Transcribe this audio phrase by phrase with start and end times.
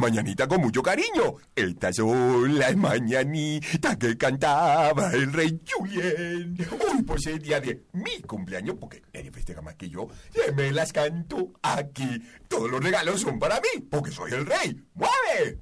[0.00, 1.34] Mañanita con mucho cariño.
[1.54, 6.56] Estas son las mañanitas que cantaba el rey Julien.
[6.72, 10.08] Hoy pues es día de mi cumpleaños, porque nadie festeja más que yo.
[10.34, 12.22] Y me las canto aquí.
[12.48, 14.82] Todos los regalos son para mí, porque soy el rey.
[14.94, 15.60] ¡Mueve!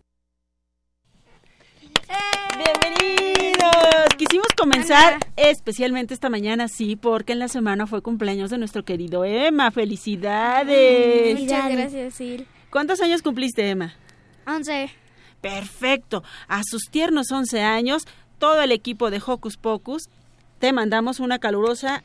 [2.57, 4.15] Bienvenidos.
[4.16, 9.24] Quisimos comenzar especialmente esta mañana, sí, porque en la semana fue cumpleaños de nuestro querido
[9.24, 9.73] Emma.
[9.73, 11.41] ¡Felicidades!
[11.41, 12.46] Muchas gracias, Sil.
[12.70, 13.96] ¿Cuántos años cumpliste, Emma?
[14.49, 14.91] 11.
[15.41, 16.23] Perfecto.
[16.49, 18.07] A sus tiernos 11 años,
[18.38, 20.09] todo el equipo de Hocus Pocus,
[20.59, 22.02] te mandamos una calurosa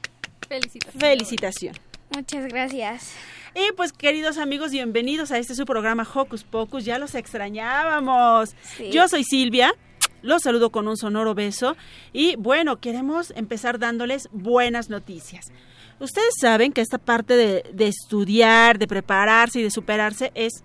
[0.47, 1.01] felicitación.
[1.01, 1.75] felicitación.
[2.15, 3.13] Muchas gracias.
[3.55, 6.85] Y pues queridos amigos, bienvenidos a este su programa Hocus Pocus.
[6.85, 8.55] Ya los extrañábamos.
[8.77, 8.89] Sí.
[8.91, 9.73] Yo soy Silvia.
[10.21, 11.75] Los saludo con un sonoro beso
[12.13, 15.51] y bueno, queremos empezar dándoles buenas noticias.
[15.99, 20.63] Ustedes saben que esta parte de, de estudiar, de prepararse y de superarse es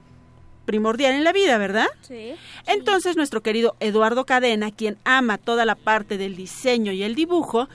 [0.69, 1.87] primordial en la vida, ¿verdad?
[2.03, 2.35] Sí.
[2.67, 7.71] Entonces nuestro querido Eduardo Cadena, quien ama toda la parte del diseño y el dibujo,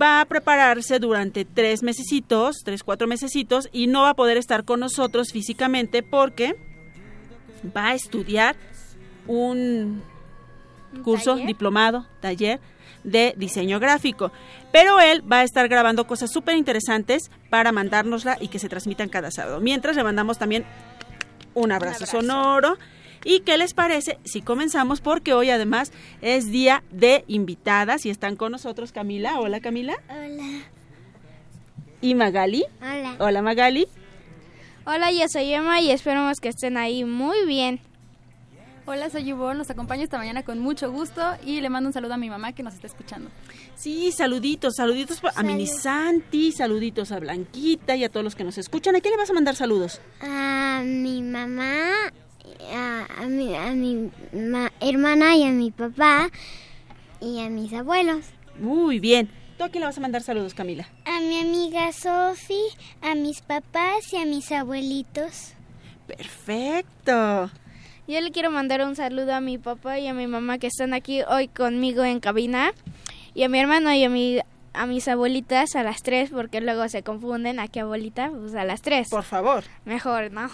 [0.00, 4.64] va a prepararse durante tres mesecitos, tres, cuatro mesecitos, y no va a poder estar
[4.64, 6.56] con nosotros físicamente porque
[7.76, 8.56] va a estudiar
[9.28, 10.02] un
[10.92, 11.46] ¿Un curso, taller?
[11.46, 12.58] diplomado, taller
[13.04, 14.32] de diseño gráfico.
[14.72, 19.08] Pero él va a estar grabando cosas súper interesantes para mandárnosla y que se transmitan
[19.08, 19.60] cada sábado.
[19.60, 20.64] Mientras le mandamos también
[21.54, 22.20] un abrazo, abrazo.
[22.20, 22.78] sonoro.
[23.24, 25.00] ¿Y qué les parece si comenzamos?
[25.00, 29.38] Porque hoy además es día de invitadas y están con nosotros Camila.
[29.38, 29.98] Hola Camila.
[30.08, 30.62] Hola.
[32.00, 32.64] Y Magali.
[32.80, 33.16] Hola.
[33.18, 33.86] Hola Magali.
[34.86, 37.80] Hola, yo soy Emma y esperamos que estén ahí muy bien.
[38.92, 42.14] Hola, soy Yvonne, los acompaño esta mañana con mucho gusto y le mando un saludo
[42.14, 43.30] a mi mamá que nos está escuchando.
[43.76, 48.58] Sí, saluditos, saluditos a Mini Santi, saluditos a Blanquita y a todos los que nos
[48.58, 48.96] escuchan.
[48.96, 50.00] ¿A quién le vas a mandar saludos?
[50.20, 51.92] a mi mamá,
[52.74, 56.28] a, a mi, a mi ma- hermana y a mi papá
[57.20, 58.24] y a mis abuelos.
[58.58, 59.30] Muy bien.
[59.56, 60.88] ¿Tú a quién le vas a mandar saludos, Camila?
[61.04, 62.60] A mi amiga Sofi,
[63.02, 65.52] a mis papás y a mis abuelitos.
[66.08, 67.50] Perfecto.
[68.10, 70.94] Yo le quiero mandar un saludo a mi papá y a mi mamá que están
[70.94, 72.72] aquí hoy conmigo en cabina.
[73.34, 74.40] Y a mi hermano y a, mi,
[74.72, 77.60] a mis abuelitas a las tres, porque luego se confunden.
[77.60, 78.32] ¿A qué abuelita?
[78.32, 79.10] Pues a las tres.
[79.10, 79.62] Por favor.
[79.84, 80.50] Mejor, ¿no?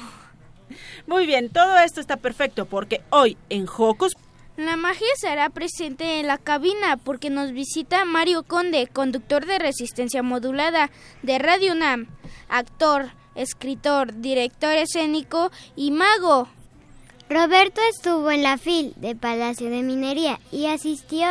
[1.07, 4.13] Muy bien, todo esto está perfecto porque hoy en Hocus
[4.59, 10.23] La magia será presente en la cabina porque nos visita Mario Conde, conductor de Resistencia
[10.23, 10.91] Modulada
[11.23, 12.07] de Radio UNAM,
[12.51, 16.51] actor, escritor, director escénico y mago.
[17.29, 21.27] Roberto estuvo en la FIL de Palacio de Minería y asistió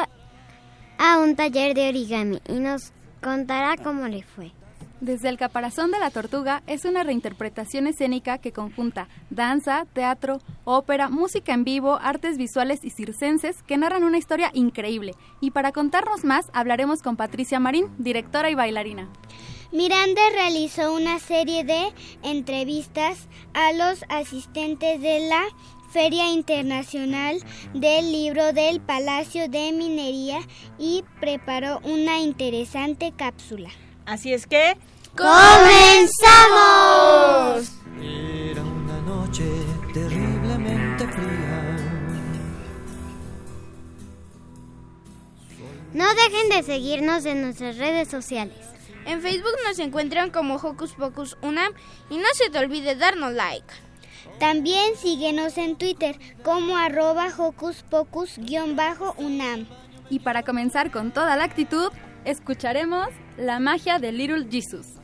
[0.98, 2.92] a un taller de origami y nos
[3.24, 4.52] contará cómo le fue.
[5.00, 11.08] Desde el caparazón de la tortuga es una reinterpretación escénica que conjunta danza, teatro, ópera,
[11.10, 15.14] música en vivo, artes visuales y circenses que narran una historia increíble.
[15.40, 19.08] Y para contarnos más hablaremos con Patricia Marín, directora y bailarina.
[19.72, 21.92] Miranda realizó una serie de
[22.24, 25.44] entrevistas a los asistentes de la
[25.96, 27.40] Feria Internacional
[27.74, 30.42] del Libro del Palacio de Minería
[30.78, 33.70] y preparó una interesante cápsula.
[34.06, 34.76] Así es que
[35.16, 35.32] ¡Comenzamos!
[38.02, 39.46] Era una noche
[39.94, 41.78] terriblemente fría.
[45.94, 48.58] No dejen de seguirnos en nuestras redes sociales.
[49.06, 51.72] En Facebook nos encuentran como Hocus Pocus UNAM
[52.10, 53.85] y no se te olvide darnos like.
[54.40, 59.66] También síguenos en Twitter como arroba hocus pocus-unam.
[60.10, 61.90] Y para comenzar con toda la actitud,
[62.26, 64.95] escucharemos La magia de Little Jesus.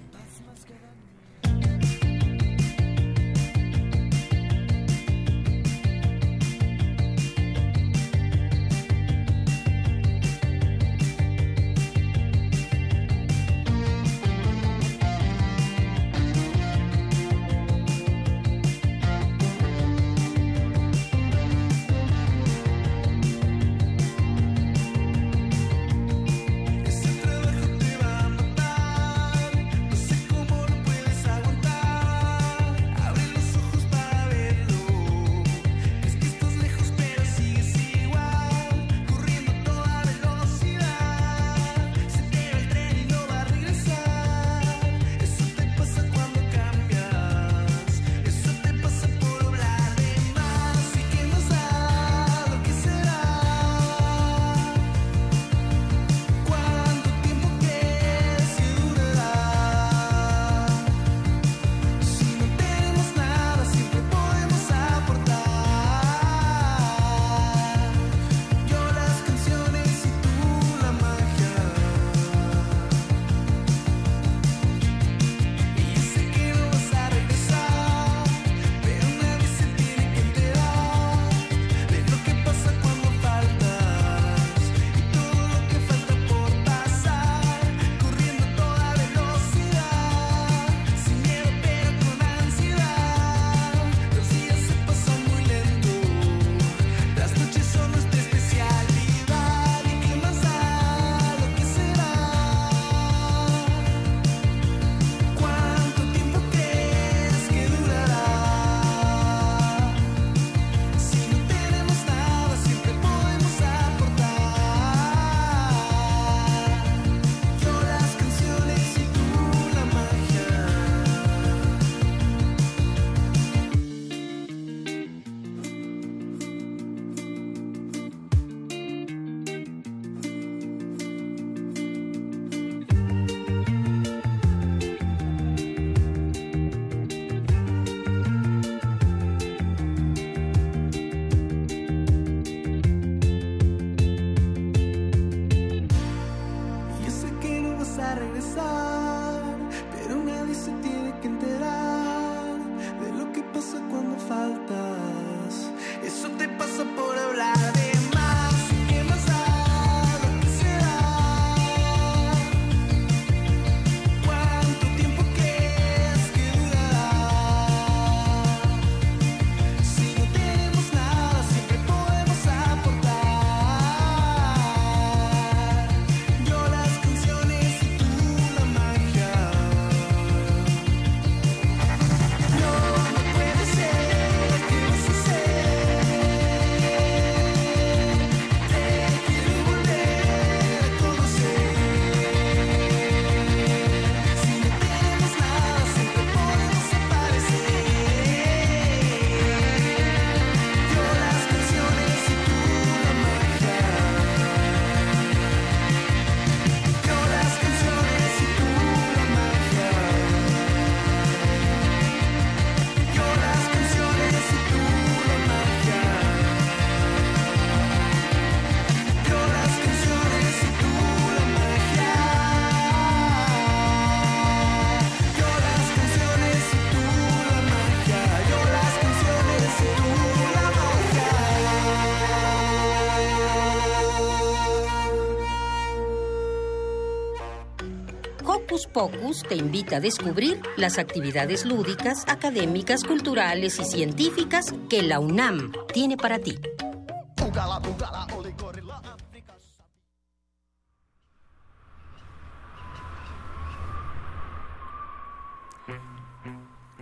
[239.02, 245.72] Pocus te invita a descubrir las actividades lúdicas, académicas, culturales y científicas que la UNAM
[245.92, 246.60] tiene para ti.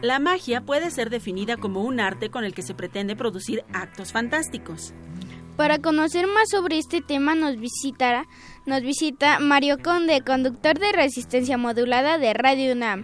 [0.02, 4.14] La magia puede ser definida como un arte con el que se pretende producir actos
[4.14, 4.94] fantásticos.
[5.60, 8.28] Para conocer más sobre este tema nos visitará,
[8.66, 13.04] nos visita Mario Conde, conductor de Resistencia Modulada de Radio UNAM,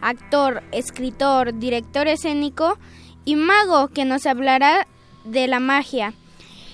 [0.00, 2.80] actor, escritor, director escénico
[3.24, 4.88] y mago que nos hablará
[5.22, 6.14] de la magia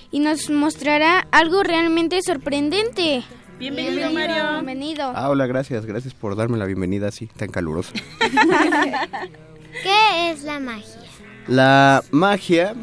[0.09, 3.23] y nos mostrará algo realmente sorprendente.
[3.59, 4.53] Bienvenido, Mario.
[4.53, 5.13] Bienvenido.
[5.15, 7.93] Ah, hola, gracias, gracias por darme la bienvenida así, tan calurosa.
[9.83, 10.99] ¿Qué es la magia?
[11.47, 12.73] La magia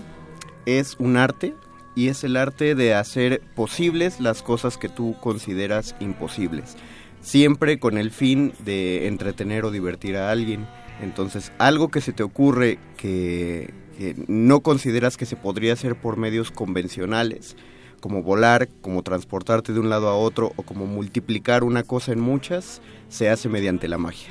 [0.67, 1.57] es un arte
[1.99, 6.77] y es el arte de hacer posibles las cosas que tú consideras imposibles,
[7.21, 10.65] siempre con el fin de entretener o divertir a alguien.
[11.03, 16.19] Entonces, algo que se te ocurre que, que no consideras que se podría hacer por
[16.19, 17.57] medios convencionales,
[18.01, 22.21] como volar, como transportarte de un lado a otro o como multiplicar una cosa en
[22.21, 24.29] muchas, se hace mediante la magia.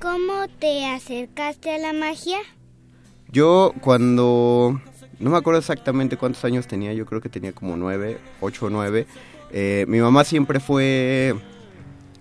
[0.00, 2.38] ¿Cómo te acercaste a la magia?
[3.32, 4.80] Yo cuando...
[5.20, 8.70] No me acuerdo exactamente cuántos años tenía, yo creo que tenía como nueve, ocho o
[8.70, 9.06] nueve.
[9.52, 11.34] Eh, mi mamá siempre fue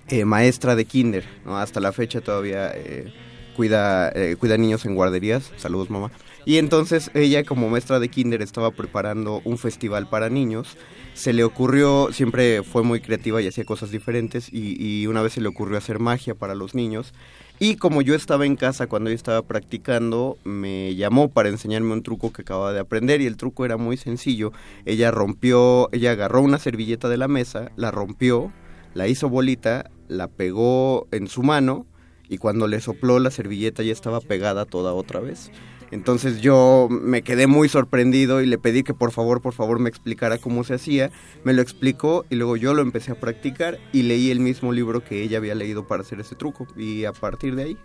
[0.09, 1.57] eh, maestra de kinder, ¿no?
[1.57, 3.13] hasta la fecha todavía eh,
[3.55, 5.51] cuida, eh, cuida niños en guarderías.
[5.55, 6.11] Saludos mamá.
[6.45, 10.75] Y entonces ella como maestra de kinder estaba preparando un festival para niños.
[11.13, 15.33] Se le ocurrió, siempre fue muy creativa y hacía cosas diferentes y, y una vez
[15.33, 17.13] se le ocurrió hacer magia para los niños.
[17.61, 22.03] Y como yo estaba en casa cuando yo estaba practicando, me llamó para enseñarme un
[22.03, 24.53] truco que acababa de aprender y el truco era muy sencillo.
[24.85, 28.53] Ella rompió, ella agarró una servilleta de la mesa, la rompió,
[28.93, 31.85] la hizo bolita, la pegó en su mano
[32.29, 35.51] y cuando le sopló la servilleta ya estaba pegada toda otra vez.
[35.91, 39.89] Entonces yo me quedé muy sorprendido y le pedí que por favor, por favor me
[39.89, 41.11] explicara cómo se hacía.
[41.43, 45.03] Me lo explicó y luego yo lo empecé a practicar y leí el mismo libro
[45.03, 46.67] que ella había leído para hacer ese truco.
[46.77, 47.77] Y a partir de ahí...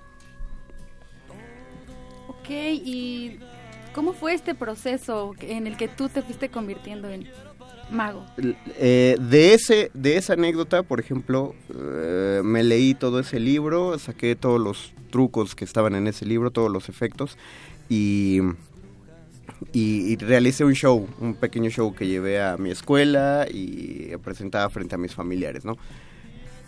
[2.28, 3.38] Ok, ¿y
[3.94, 7.26] cómo fue este proceso en el que tú te fuiste convirtiendo en
[7.90, 8.26] mago?
[8.78, 14.36] Eh, de, ese, de esa anécdota, por ejemplo, eh, me leí todo ese libro, saqué
[14.36, 17.38] todos los trucos que estaban en ese libro, todos los efectos
[17.88, 18.40] y,
[19.72, 24.94] y, realicé un show, un pequeño show que llevé a mi escuela y presentaba frente
[24.94, 25.76] a mis familiares, ¿no?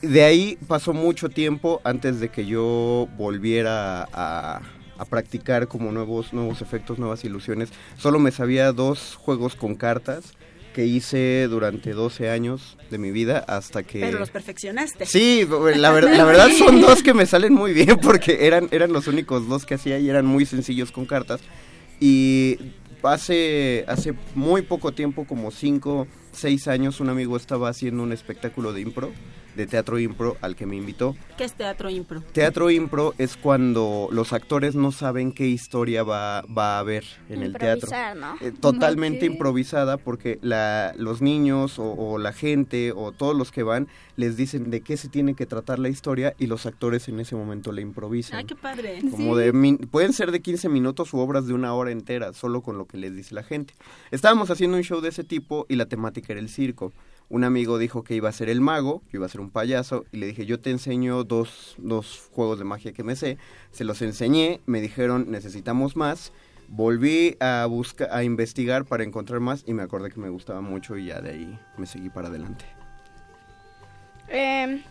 [0.03, 4.61] De ahí pasó mucho tiempo antes de que yo volviera a,
[4.99, 7.71] a practicar como nuevos, nuevos efectos, nuevas ilusiones.
[7.97, 10.35] Solo me sabía dos juegos con cartas
[10.77, 13.99] que hice durante 12 años de mi vida hasta que...
[13.99, 15.07] Pero los perfeccionaste.
[15.07, 18.93] Sí, la, ver- la verdad son dos que me salen muy bien porque eran, eran
[18.93, 21.41] los únicos dos que hacía y eran muy sencillos con cartas.
[21.99, 22.59] Y
[23.03, 28.75] hace, hace muy poco tiempo, como 5, 6 años, un amigo estaba haciendo un espectáculo
[28.75, 29.13] de impro
[29.57, 31.17] de teatro impro al que me invitó.
[31.37, 32.21] ¿Qué es teatro impro?
[32.33, 37.43] Teatro impro es cuando los actores no saben qué historia va, va a haber en
[37.43, 37.91] el teatro.
[38.17, 38.35] ¿no?
[38.41, 43.63] Eh, totalmente improvisada porque la, los niños o, o la gente o todos los que
[43.63, 47.21] van les dicen de qué se tiene que tratar la historia y los actores en
[47.21, 48.39] ese momento la improvisan.
[48.39, 49.01] Ay, qué padre.
[49.11, 52.63] Como de min- pueden ser de 15 minutos u obras de una hora entera, solo
[52.63, 53.75] con lo que les dice la gente.
[54.11, 56.93] Estábamos haciendo un show de ese tipo y la temática era el circo.
[57.29, 60.05] Un amigo dijo que iba a ser el mago, que iba a ser un payaso,
[60.13, 63.37] y le dije, yo te enseño dos, dos juegos de magia que me sé.
[63.73, 66.33] Se los enseñé, me dijeron, necesitamos más.
[66.69, 70.97] Volví a buscar, a investigar para encontrar más y me acordé que me gustaba mucho
[70.97, 72.65] y ya de ahí me seguí para adelante.
[74.29, 74.83] Eh,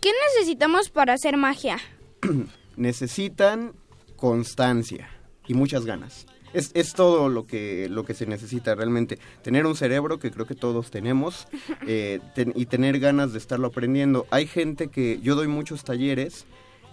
[0.00, 1.78] ¿Qué necesitamos para hacer magia?
[2.76, 3.72] necesitan
[4.16, 5.08] constancia
[5.46, 6.26] y muchas ganas.
[6.54, 9.18] Es, es todo lo que, lo que se necesita realmente.
[9.42, 11.46] Tener un cerebro que creo que todos tenemos
[11.86, 14.26] eh, ten- y tener ganas de estarlo aprendiendo.
[14.30, 16.46] Hay gente que yo doy muchos talleres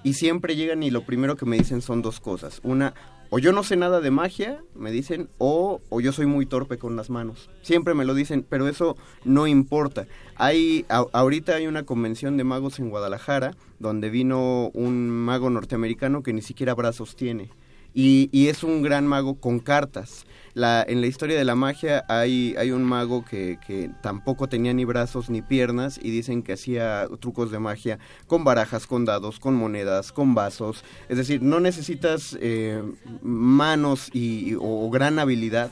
[0.03, 2.60] y siempre llegan y lo primero que me dicen son dos cosas.
[2.63, 2.96] Una,
[3.30, 6.77] o yo no sé nada de magia, me dicen, o, o yo soy muy torpe
[6.80, 7.50] con las manos.
[7.62, 10.08] Siempre me lo dicen, pero eso no importa.
[10.36, 16.24] Hay, a- ahorita hay una convención de magos en Guadalajara donde vino un mago norteamericano
[16.24, 17.50] que ni siquiera brazos tiene.
[17.93, 20.25] Y, y es un gran mago con cartas.
[20.53, 24.74] La, en la historia de la magia hay, hay un mago que, que tampoco tenía
[24.74, 29.39] ni brazos ni piernas y dicen que hacía trucos de magia con barajas, con dados,
[29.39, 30.83] con monedas, con vasos.
[31.07, 32.83] Es decir, no necesitas eh,
[33.21, 35.71] manos y, o gran habilidad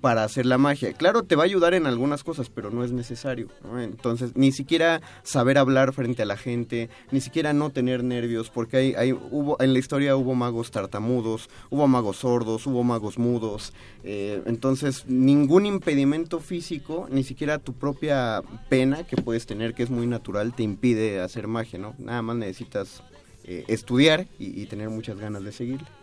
[0.00, 0.92] para hacer la magia.
[0.92, 3.48] Claro, te va a ayudar en algunas cosas, pero no es necesario.
[3.78, 8.76] Entonces, ni siquiera saber hablar frente a la gente, ni siquiera no tener nervios, porque
[8.76, 13.72] hay, hay, hubo, en la historia hubo magos tartamudos, hubo magos sordos, hubo magos mudos.
[14.04, 19.90] eh, entonces, ningún impedimento físico, ni siquiera tu propia pena que puedes tener, que es
[19.90, 21.94] muy natural, te impide hacer magia, ¿no?
[21.98, 23.02] Nada más necesitas
[23.44, 25.99] eh, estudiar y, y tener muchas ganas de seguirle.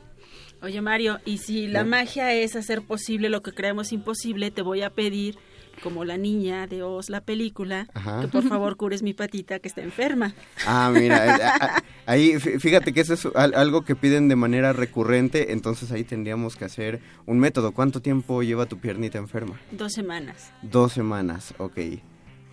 [0.61, 4.81] Oye, Mario, y si la magia es hacer posible lo que creemos imposible, te voy
[4.81, 5.37] a pedir,
[5.83, 8.21] como la niña de Oz, la película, Ajá.
[8.21, 10.33] que por favor cures mi patita que está enferma.
[10.65, 14.27] Ah, mira, eh, a- a- ahí fí- fíjate que eso es al- algo que piden
[14.29, 17.71] de manera recurrente, entonces ahí tendríamos que hacer un método.
[17.73, 19.59] ¿Cuánto tiempo lleva tu piernita enferma?
[19.71, 20.51] Dos semanas.
[20.63, 21.77] Dos semanas, ok.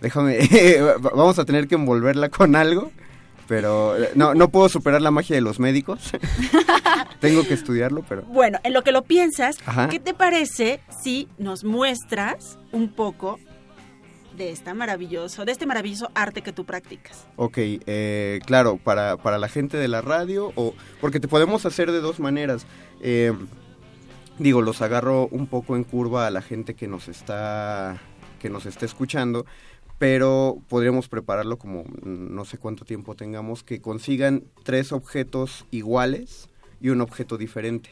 [0.01, 0.37] Déjame,
[0.81, 2.91] va- vamos a tener que envolverla con algo,
[3.47, 6.11] pero eh, no, no puedo superar la magia de los médicos.
[7.19, 8.23] Tengo que estudiarlo, pero...
[8.23, 9.89] Bueno, en lo que lo piensas, Ajá.
[9.89, 13.39] ¿qué te parece si nos muestras un poco
[14.35, 17.25] de esta maravilloso, de este maravilloso arte que tú practicas?
[17.35, 21.91] Ok, eh, claro, para, para la gente de la radio, o porque te podemos hacer
[21.91, 22.65] de dos maneras.
[23.01, 23.33] Eh,
[24.37, 28.01] digo, los agarro un poco en curva a la gente que nos está,
[28.39, 29.45] que nos está escuchando,
[29.97, 36.49] pero podríamos prepararlo como mm, no sé cuánto tiempo tengamos, que consigan tres objetos iguales
[36.81, 37.89] y un objeto diferente.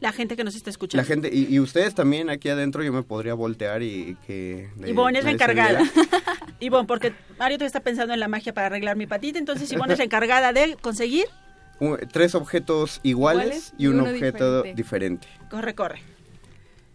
[0.00, 1.00] La gente que nos está escuchando.
[1.00, 4.68] La gente, y, y ustedes también aquí adentro yo me podría voltear y que...
[4.84, 5.80] Ivonne es la encargada.
[6.60, 9.92] Ivonne, porque Mario te está pensando en la magia para arreglar mi patita, entonces Ivonne
[9.92, 11.26] es la encargada de conseguir.
[11.78, 14.82] Un- tres objetos iguales, Iguales y un y objeto diferente.
[14.82, 15.28] diferente.
[15.50, 16.02] Corre, corre.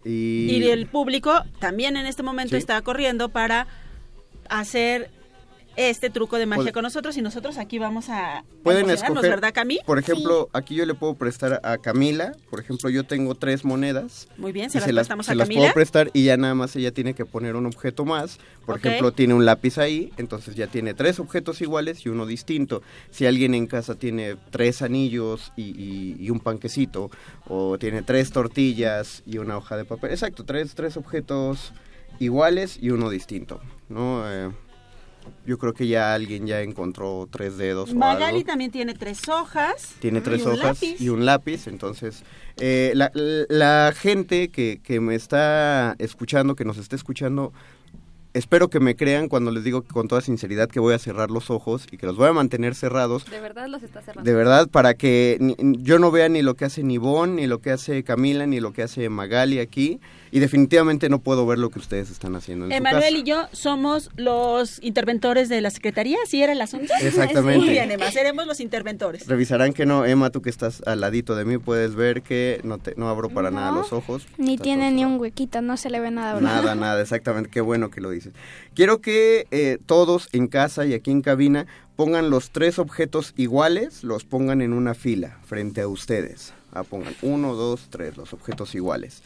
[0.04, 2.58] Y, Y el público también en este momento Sí.
[2.58, 3.66] está corriendo para
[4.48, 5.10] hacer
[5.76, 9.78] este truco de magia con nosotros y nosotros aquí vamos a pueden escoger, ¿verdad, Cami?
[9.86, 14.26] por ejemplo, aquí yo le puedo prestar a Camila, por ejemplo, yo tengo tres monedas.
[14.38, 15.60] Muy bien, se y las prestamos se a las Camila.
[15.62, 18.38] puedo prestar y ya nada más ella tiene que poner un objeto más.
[18.66, 22.82] Por ejemplo, tiene un lápiz ahí, entonces ya tiene tres objetos iguales y uno distinto.
[23.12, 27.08] Si alguien en casa tiene tres anillos y, y- y un panquecito,
[27.46, 31.72] o tiene tres tortillas y una hoja de papel, exacto, tres, tres objetos
[32.18, 34.22] iguales y uno distinto, ¿no?
[34.30, 34.50] Eh,
[35.46, 38.46] yo creo que ya alguien ya encontró tres dedos o Magali algo.
[38.46, 39.94] también tiene tres hojas.
[40.00, 42.22] Tiene tres y hojas y un lápiz, entonces
[42.56, 47.52] eh, la, la gente que, que me está escuchando, que nos está escuchando,
[48.34, 51.30] espero que me crean cuando les digo que con toda sinceridad que voy a cerrar
[51.30, 53.24] los ojos y que los voy a mantener cerrados.
[53.30, 54.28] De verdad los está cerrando.
[54.30, 57.60] De verdad, para que ni- yo no vea ni lo que hace Nibón, ni lo
[57.60, 60.00] que hace Camila, ni lo que hace Magali aquí.
[60.30, 63.16] Y definitivamente no puedo ver lo que ustedes están haciendo en su Emanuel casa.
[63.16, 66.92] y yo somos los interventores de la Secretaría, ¿sí era el asunto?
[67.02, 67.58] Exactamente.
[67.58, 69.26] Muy bien, Emma, seremos los interventores.
[69.26, 72.78] Revisarán que no, Emma, tú que estás al ladito de mí, puedes ver que no,
[72.78, 74.26] te, no abro para nada los ojos.
[74.36, 76.34] Ni Está tiene ni un huequito, no se le ve nada.
[76.34, 76.62] ¿verdad?
[76.62, 77.50] Nada, nada, exactamente.
[77.50, 78.32] Qué bueno que lo dices.
[78.74, 81.66] Quiero que eh, todos en casa y aquí en cabina
[81.96, 86.52] pongan los tres objetos iguales, los pongan en una fila frente a ustedes.
[86.72, 89.22] Ah, pongan uno, dos, tres, los objetos iguales.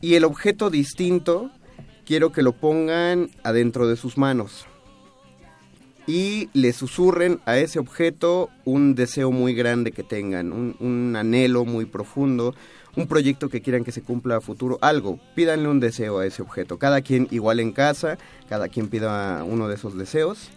[0.00, 1.50] Y el objeto distinto,
[2.04, 4.66] quiero que lo pongan adentro de sus manos.
[6.06, 11.64] y le susurren a ese objeto un deseo muy grande que tengan, un, un anhelo
[11.64, 12.54] muy profundo,
[12.94, 16.42] un proyecto que quieran que se cumpla a futuro, algo, pídanle un deseo a ese
[16.42, 16.78] objeto.
[16.78, 20.50] Cada quien igual en casa, cada quien pida uno de esos deseos.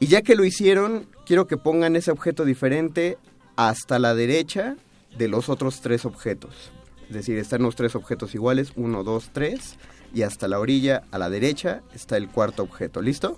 [0.00, 3.18] Y ya que lo hicieron, quiero que pongan ese objeto diferente
[3.56, 4.76] hasta la derecha
[5.18, 6.70] de los otros tres objetos.
[7.08, 9.76] Es decir, están los tres objetos iguales, uno, dos, tres,
[10.14, 13.00] y hasta la orilla, a la derecha, está el cuarto objeto.
[13.00, 13.36] ¿Listo?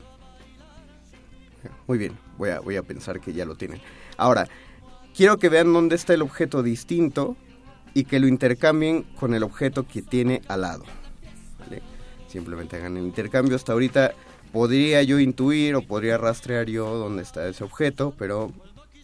[1.86, 3.80] Muy bien, voy a, voy a pensar que ya lo tienen.
[4.16, 4.48] Ahora,
[5.14, 7.36] quiero que vean dónde está el objeto distinto
[7.94, 10.84] y que lo intercambien con el objeto que tiene al lado.
[12.28, 13.56] Simplemente hagan el intercambio.
[13.56, 14.12] Hasta ahorita
[14.52, 18.52] podría yo intuir o podría rastrear yo dónde está ese objeto, pero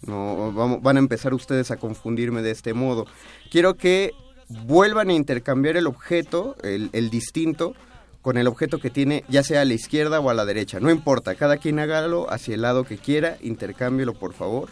[0.06, 3.06] no vamos, van a empezar ustedes a confundirme de este modo.
[3.50, 4.12] Quiero que
[4.48, 7.74] vuelvan a intercambiar el objeto, el, el distinto,
[8.22, 10.80] con el objeto que tiene, ya sea a la izquierda o a la derecha.
[10.80, 14.68] No importa, cada quien hágalo hacia el lado que quiera, intercámbielo por favor.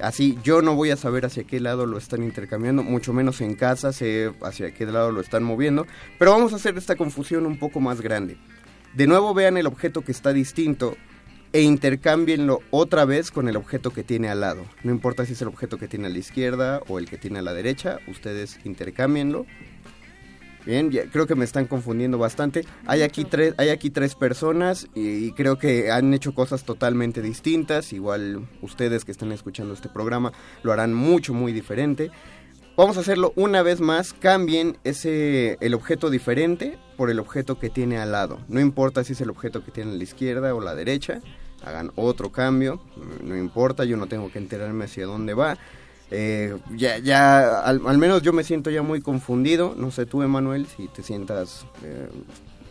[0.00, 3.54] Así yo no voy a saber hacia qué lado lo están intercambiando, mucho menos en
[3.54, 5.86] casa sé hacia qué lado lo están moviendo,
[6.18, 8.36] pero vamos a hacer esta confusión un poco más grande.
[8.94, 10.96] De nuevo vean el objeto que está distinto
[11.52, 14.64] e intercámbienlo otra vez con el objeto que tiene al lado.
[14.84, 17.40] No importa si es el objeto que tiene a la izquierda o el que tiene
[17.40, 19.46] a la derecha, ustedes intercámbienlo.
[20.64, 22.64] Bien, ya- creo que me están confundiendo bastante.
[22.86, 27.20] Hay aquí tres, hay aquí tres personas y, y creo que han hecho cosas totalmente
[27.20, 27.92] distintas.
[27.92, 32.10] Igual ustedes que están escuchando este programa lo harán mucho, muy diferente.
[32.76, 34.12] Vamos a hacerlo una vez más.
[34.12, 38.38] Cambien ese el objeto diferente por el objeto que tiene al lado.
[38.48, 41.20] No importa si es el objeto que tiene a la izquierda o la derecha.
[41.64, 42.80] Hagan otro cambio.
[43.22, 45.56] No importa, yo no tengo que enterarme hacia dónde va.
[46.10, 49.74] Eh, ya, ya al, al menos yo me siento ya muy confundido.
[49.76, 52.08] No sé tú, Emanuel, si te sientas eh,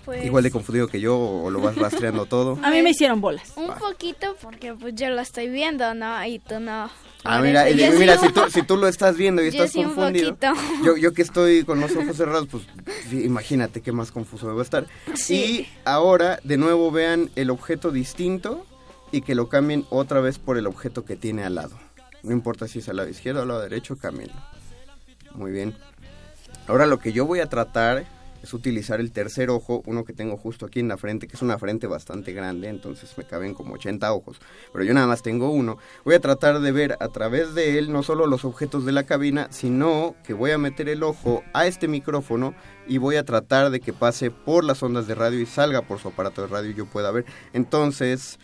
[0.05, 2.59] Pues- igual de confundido que yo o lo vas rastreando todo.
[2.63, 3.53] A mí me hicieron bolas.
[3.55, 6.23] Un poquito porque pues yo lo estoy viendo, ¿no?
[6.25, 6.89] Y tú no.
[7.23, 9.73] Ah, Por mira, y- mira si, tú, si tú lo estás viendo y Yo estás
[9.75, 10.35] confundido,
[10.83, 12.63] yo, yo que estoy con los ojos cerrados, pues
[13.09, 14.87] sí, imagínate qué más confuso me va a estar.
[15.13, 15.35] Sí.
[15.35, 18.65] Y ahora, de nuevo, vean el objeto distinto
[19.11, 21.77] y que lo cambien otra vez por el objeto que tiene al lado.
[22.23, 24.35] No importa si es al lado izquierdo o al lado derecho, cámbienlo.
[25.33, 25.75] Muy bien.
[26.67, 28.05] Ahora lo que yo voy a tratar
[28.43, 31.41] es utilizar el tercer ojo, uno que tengo justo aquí en la frente, que es
[31.41, 34.37] una frente bastante grande, entonces me caben como 80 ojos,
[34.71, 35.77] pero yo nada más tengo uno.
[36.03, 39.03] Voy a tratar de ver a través de él no solo los objetos de la
[39.03, 42.55] cabina, sino que voy a meter el ojo a este micrófono
[42.87, 45.99] y voy a tratar de que pase por las ondas de radio y salga por
[45.99, 47.25] su aparato de radio y yo pueda ver.
[47.53, 48.39] Entonces,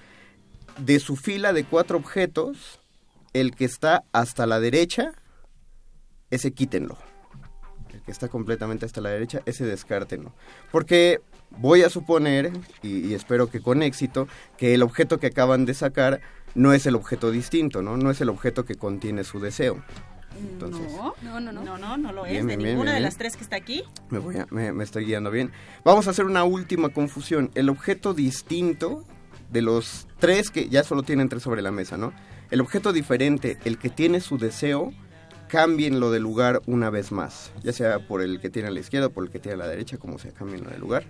[0.77, 2.79] de su fila de cuatro objetos,
[3.33, 5.11] el que está hasta la derecha,
[6.29, 6.97] ese quítenlo
[7.93, 10.33] el que está completamente hasta la derecha, ese descártenlo.
[10.71, 11.19] Porque
[11.51, 12.51] voy a suponer,
[12.83, 16.19] y, y espero que con éxito, que el objeto que acaban de sacar
[16.53, 17.95] no es el objeto distinto, ¿no?
[17.97, 19.81] No es el objeto que contiene su deseo.
[20.37, 20.91] Entonces,
[21.23, 22.33] no, no, no, no, no, no lo es.
[22.33, 23.03] De bien, ninguna bien, de bien.
[23.03, 23.83] las tres que está aquí.
[24.09, 25.51] me, voy a- me, me estoy guiando bien.
[25.83, 27.49] Vamos a hacer una última confusión.
[27.55, 29.05] El objeto distinto
[29.51, 32.13] de los tres que ya solo tienen tres sobre la mesa, ¿no?
[32.51, 34.93] El objeto diferente, el que tiene su deseo,
[35.47, 37.51] cámbienlo de lugar una vez más.
[37.63, 39.57] Ya sea por el que tiene a la izquierda o por el que tiene a
[39.57, 41.03] la derecha, como sea, cámbienlo de lugar.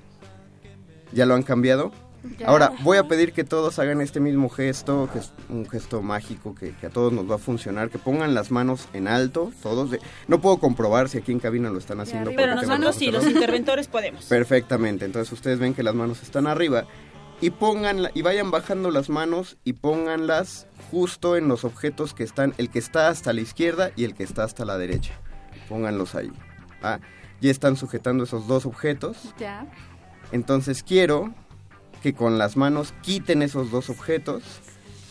[1.13, 1.91] ¿Ya lo han cambiado?
[2.39, 2.47] Ya.
[2.47, 6.55] Ahora, voy a pedir que todos hagan este mismo gesto, que es un gesto mágico
[6.55, 9.91] que, que a todos nos va a funcionar, que pongan las manos en alto, todos.
[9.91, 12.31] de- no puedo comprobar si aquí en cabina lo están haciendo.
[12.35, 14.25] Pero nosotros los sí, los interventores podemos.
[14.25, 16.85] Perfectamente, entonces ustedes ven que las manos están arriba
[17.41, 22.53] y pongan y vayan bajando las manos y pónganlas justo en los objetos que están,
[22.57, 25.13] el que está hasta la izquierda y el que está hasta la derecha.
[25.69, 26.31] Pónganlos ahí.
[26.81, 26.99] Ah,
[27.41, 29.33] ya están sujetando esos dos objetos.
[29.37, 29.67] Ya.
[30.31, 31.33] Entonces quiero
[32.01, 34.43] que con las manos quiten esos dos objetos.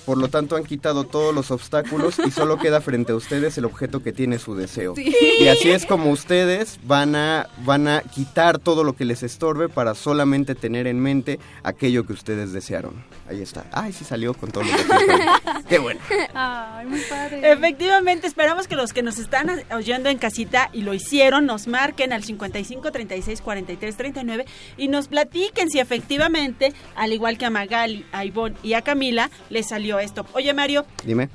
[0.07, 3.65] Por lo tanto han quitado todos los obstáculos y solo queda frente a ustedes el
[3.65, 4.95] objeto que tiene su deseo.
[4.95, 5.13] Sí.
[5.41, 9.69] Y así es como ustedes van a, van a quitar todo lo que les estorbe
[9.69, 13.05] para solamente tener en mente aquello que ustedes desearon.
[13.29, 13.67] Ahí está.
[13.73, 14.85] Ay, sí salió con todo lo que
[15.69, 16.01] Qué bueno.
[16.35, 17.53] Ay, muy padre.
[17.53, 22.13] Efectivamente, esperamos que los que nos están oyendo en casita y lo hicieron nos marquen
[22.13, 28.07] al 55 36 43 39 y nos platiquen si efectivamente, al igual que a Magali,
[28.13, 30.27] a Ivonne y a Camila, les salió esto.
[30.35, 31.29] Oye, Mario, Dime,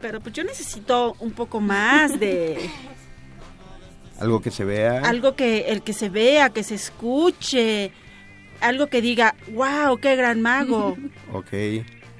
[0.00, 2.58] pero pues yo necesito un poco más de
[4.18, 5.00] algo que se vea.
[5.00, 7.92] algo que el que se vea, que se escuche,
[8.60, 10.96] algo que diga, wow, qué gran mago.
[11.32, 11.52] Ok.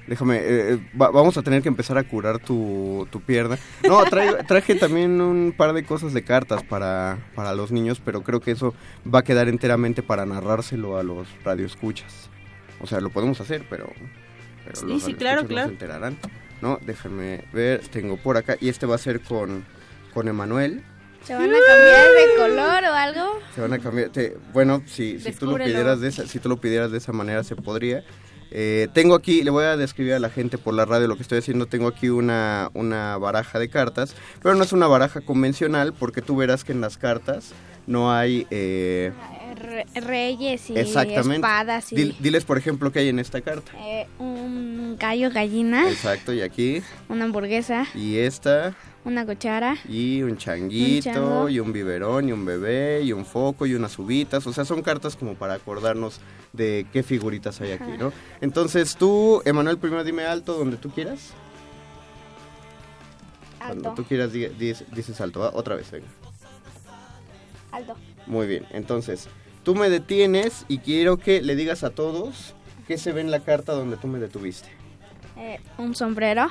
[0.07, 3.57] Déjame, eh, eh, va- vamos a tener que empezar a curar tu, tu pierna.
[3.87, 4.03] No,
[4.47, 8.51] traje también un par de cosas de cartas para, para los niños, pero creo que
[8.51, 8.73] eso
[9.13, 12.29] va a quedar enteramente para narrárselo a los radioescuchas.
[12.81, 13.89] O sea, lo podemos hacer, pero
[14.63, 15.67] pero Sí, los sí, claro, claro.
[15.67, 16.17] se enterarán.
[16.61, 19.65] No, déjenme ver, tengo por acá, y este va a ser con,
[20.13, 20.83] con Emanuel.
[21.23, 23.39] ¿Se van a cambiar de color o algo?
[23.55, 24.09] Se van a cambiar.
[24.09, 27.11] te- bueno, si, si tú lo pidieras de esa, si tú lo pidieras de esa
[27.13, 28.03] manera se podría.
[28.51, 31.21] Eh, tengo aquí, le voy a describir a la gente por la radio lo que
[31.23, 31.65] estoy haciendo.
[31.67, 36.35] Tengo aquí una, una baraja de cartas, pero no es una baraja convencional porque tú
[36.35, 37.51] verás que en las cartas
[37.87, 38.45] no hay.
[38.51, 39.11] eh,
[39.55, 43.71] Re- reyes y espadas y Dil- diles, por ejemplo, qué hay en esta carta.
[43.79, 49.77] eh, un gallo gallina, Exacto, y aquí, una hamburguesa, y esta, una cuchara.
[49.87, 53.97] y un changuito, Un y un biberón, y un bebé, y un foco, y unas
[53.99, 54.45] uvitas.
[54.47, 56.19] O sea, son cartas como para acordarnos
[56.53, 58.11] de qué figuritas hay aquí, ¿no?
[58.41, 61.31] Entonces tú, Emanuel, primero dime alto donde tú quieras.
[63.59, 64.01] Cuando Alto.
[64.01, 65.51] tú quieras di- dices, dices alto, ¿va?
[65.53, 66.07] otra vez, venga.
[67.71, 67.95] Alto.
[68.25, 69.27] Muy bien, entonces
[69.63, 72.53] tú me detienes y quiero que le digas a todos
[72.87, 74.69] qué se ve en la carta donde tú me detuviste.
[75.37, 76.47] Eh, un sombrero,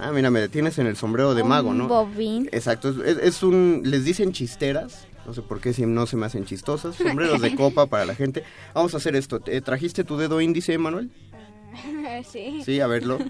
[0.00, 1.86] Ah, mira, me detienes en el sombrero de un mago, ¿no?
[1.88, 6.16] bobín, Exacto, es, es un, les dicen chisteras, no sé por qué si no se
[6.16, 8.42] me hacen chistosas, sombreros de copa para la gente.
[8.74, 11.10] Vamos a hacer esto, ¿Te- ¿trajiste tu dedo índice, Manuel?
[12.32, 12.62] sí.
[12.64, 13.18] Sí, a verlo.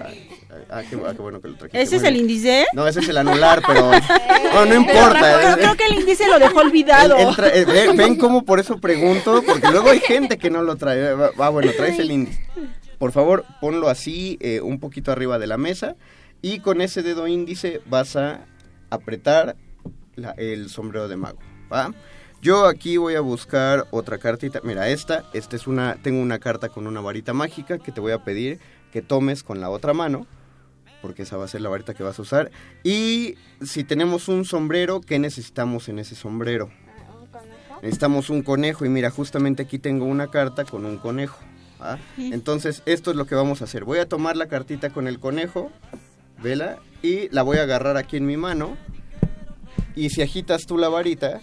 [0.00, 1.82] Ah, ah, qué, ah, qué bueno que lo trajiste.
[1.82, 2.64] ¿Ese es el índice?
[2.72, 3.90] No, ese es el anular, pero...
[3.90, 4.00] No, no
[4.64, 5.18] Pero importa.
[5.18, 7.16] creo, eh, creo que el índice lo dejó olvidado.
[7.18, 10.48] el- el tra- eh, ven, ven cómo por eso pregunto, porque luego hay gente que
[10.48, 11.12] no lo trae.
[11.14, 12.40] Va, bueno, traes el índice.
[12.98, 15.96] Por favor, ponlo así, eh, un poquito arriba de la mesa,
[16.42, 18.40] y con ese dedo índice vas a
[18.90, 19.56] apretar
[20.16, 21.38] la- el sombrero de mago,
[21.72, 21.92] ¿va?
[22.40, 24.60] Yo aquí voy a buscar otra cartita.
[24.62, 28.12] Mira, esta, esta es una, tengo una carta con una varita mágica que te voy
[28.12, 28.60] a pedir
[28.92, 30.26] que tomes con la otra mano,
[31.02, 32.50] porque esa va a ser la varita que vas a usar.
[32.84, 36.70] Y si tenemos un sombrero, ¿qué necesitamos en ese sombrero?
[37.82, 41.38] Necesitamos un conejo y mira, justamente aquí tengo una carta con un conejo.
[42.16, 43.84] Entonces, esto es lo que vamos a hacer.
[43.84, 45.70] Voy a tomar la cartita con el conejo,
[46.42, 48.76] vela, y la voy a agarrar aquí en mi mano.
[49.94, 51.40] Y si agitas tú la varita,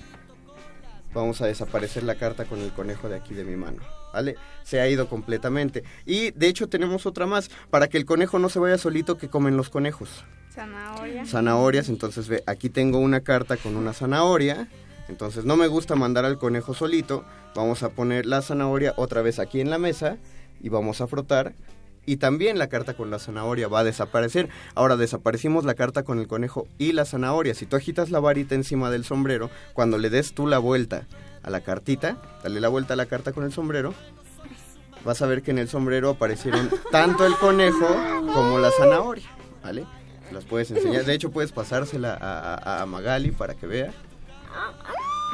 [1.14, 3.82] vamos a desaparecer la carta con el conejo de aquí de mi mano.
[4.14, 4.36] ¿Vale?
[4.64, 5.84] Se ha ido completamente.
[6.06, 7.50] Y de hecho tenemos otra más.
[7.70, 10.24] Para que el conejo no se vaya solito, que comen los conejos?
[10.54, 11.26] Zanahoria.
[11.26, 11.90] zanahorias.
[11.90, 14.70] Entonces, ve, aquí tengo una carta con una zanahoria.
[15.08, 17.24] Entonces, no me gusta mandar al conejo solito.
[17.56, 20.18] Vamos a poner la zanahoria otra vez aquí en la mesa
[20.62, 21.54] y vamos a frotar.
[22.08, 24.50] Y también la carta con la zanahoria va a desaparecer.
[24.76, 27.56] Ahora desaparecimos la carta con el conejo y la zanahoria.
[27.56, 31.08] Si tú agitas la varita encima del sombrero, cuando le des tú la vuelta
[31.44, 33.94] a la cartita, dale la vuelta a la carta con el sombrero,
[35.04, 37.88] vas a ver que en el sombrero aparecieron tanto el conejo
[38.34, 39.28] como la zanahoria,
[39.64, 39.86] ¿vale?
[40.32, 41.06] Las puedes enseñar.
[41.06, 43.94] De hecho, puedes pasársela a, a- a Magali para que vea.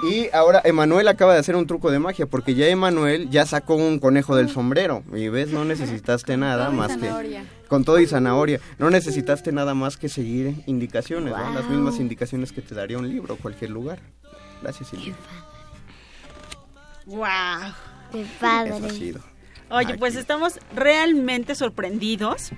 [0.03, 3.75] Y ahora Emanuel acaba de hacer un truco de magia, porque ya Emanuel ya sacó
[3.75, 5.03] un conejo del sombrero.
[5.13, 7.43] Y ves, no necesitaste nada más zanahoria.
[7.43, 7.67] que...
[7.67, 8.59] Con todo y zanahoria.
[8.79, 11.53] No necesitaste nada más que seguir indicaciones, ¿no?
[11.53, 13.99] Las mismas indicaciones que te daría un libro o cualquier lugar.
[14.63, 15.13] Gracias, Silvia.
[17.05, 17.19] ¡Wow!
[18.11, 18.89] Qué Eso ha padre.
[18.89, 19.21] sido.
[19.69, 22.51] Oye, pues estamos realmente sorprendidos.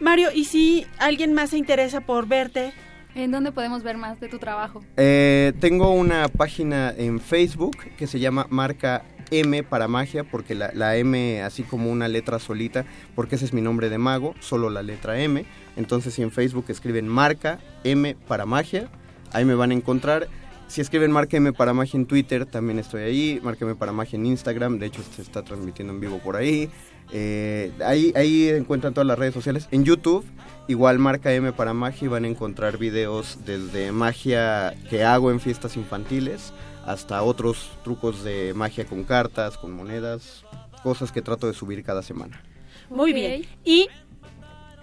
[0.00, 2.72] Mario, ¿y si alguien más se interesa por verte?
[3.14, 4.82] ¿En dónde podemos ver más de tu trabajo?
[4.96, 10.70] Eh, tengo una página en Facebook que se llama Marca M para magia, porque la,
[10.74, 14.70] la M así como una letra solita, porque ese es mi nombre de mago, solo
[14.70, 15.44] la letra M.
[15.76, 18.88] Entonces si en Facebook escriben Marca M para magia,
[19.32, 20.28] ahí me van a encontrar.
[20.68, 23.40] Si escriben Marca M para magia en Twitter, también estoy ahí.
[23.42, 26.68] Marca M para magia en Instagram, de hecho se está transmitiendo en vivo por ahí.
[27.12, 29.68] Eh, ahí, ahí encuentran todas las redes sociales.
[29.70, 30.24] En YouTube,
[30.66, 35.40] igual marca M para magia y van a encontrar videos desde magia que hago en
[35.40, 36.52] fiestas infantiles
[36.84, 40.44] hasta otros trucos de magia con cartas, con monedas,
[40.82, 42.42] cosas que trato de subir cada semana.
[42.88, 43.44] Muy bien.
[43.64, 43.88] Y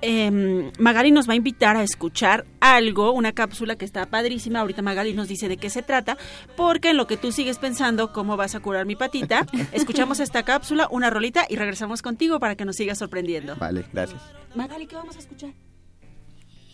[0.01, 4.60] em, Magali nos va a invitar a escuchar algo, una cápsula que está padrísima.
[4.60, 6.17] Ahorita Magali nos dice de qué se trata,
[6.55, 10.43] porque en lo que tú sigues pensando cómo vas a curar mi patita, escuchamos esta
[10.43, 13.55] cápsula, una rolita y regresamos contigo para que nos sigas sorprendiendo.
[13.55, 14.21] Vale, gracias.
[14.55, 15.51] Magali, ¿qué vamos a escuchar?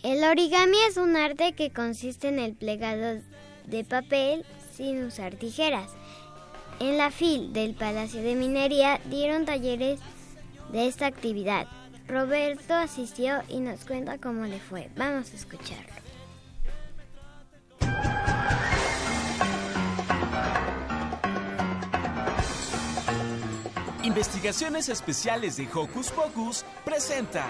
[0.02, 3.20] El origami es un arte que consiste en el plegado
[3.66, 5.90] de papel sin usar tijeras.
[6.80, 10.00] En la FIL del Palacio de Minería dieron talleres
[10.72, 11.68] de esta actividad.
[12.08, 14.90] Roberto asistió y nos cuenta cómo le fue.
[14.96, 15.92] Vamos a escucharlo.
[24.02, 27.46] Investigaciones Especiales de Hocus Pocus presenta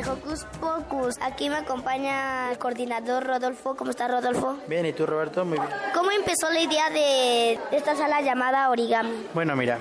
[0.00, 1.16] de Hocus Pocus.
[1.20, 3.76] Aquí me acompaña el coordinador Rodolfo.
[3.76, 4.58] ¿Cómo está Rodolfo?
[4.66, 5.44] Bien, ¿y tú Roberto?
[5.44, 5.70] Muy bien.
[5.94, 9.26] ¿Cómo empezó la idea de esta sala llamada Origami?
[9.34, 9.78] Bueno, mira,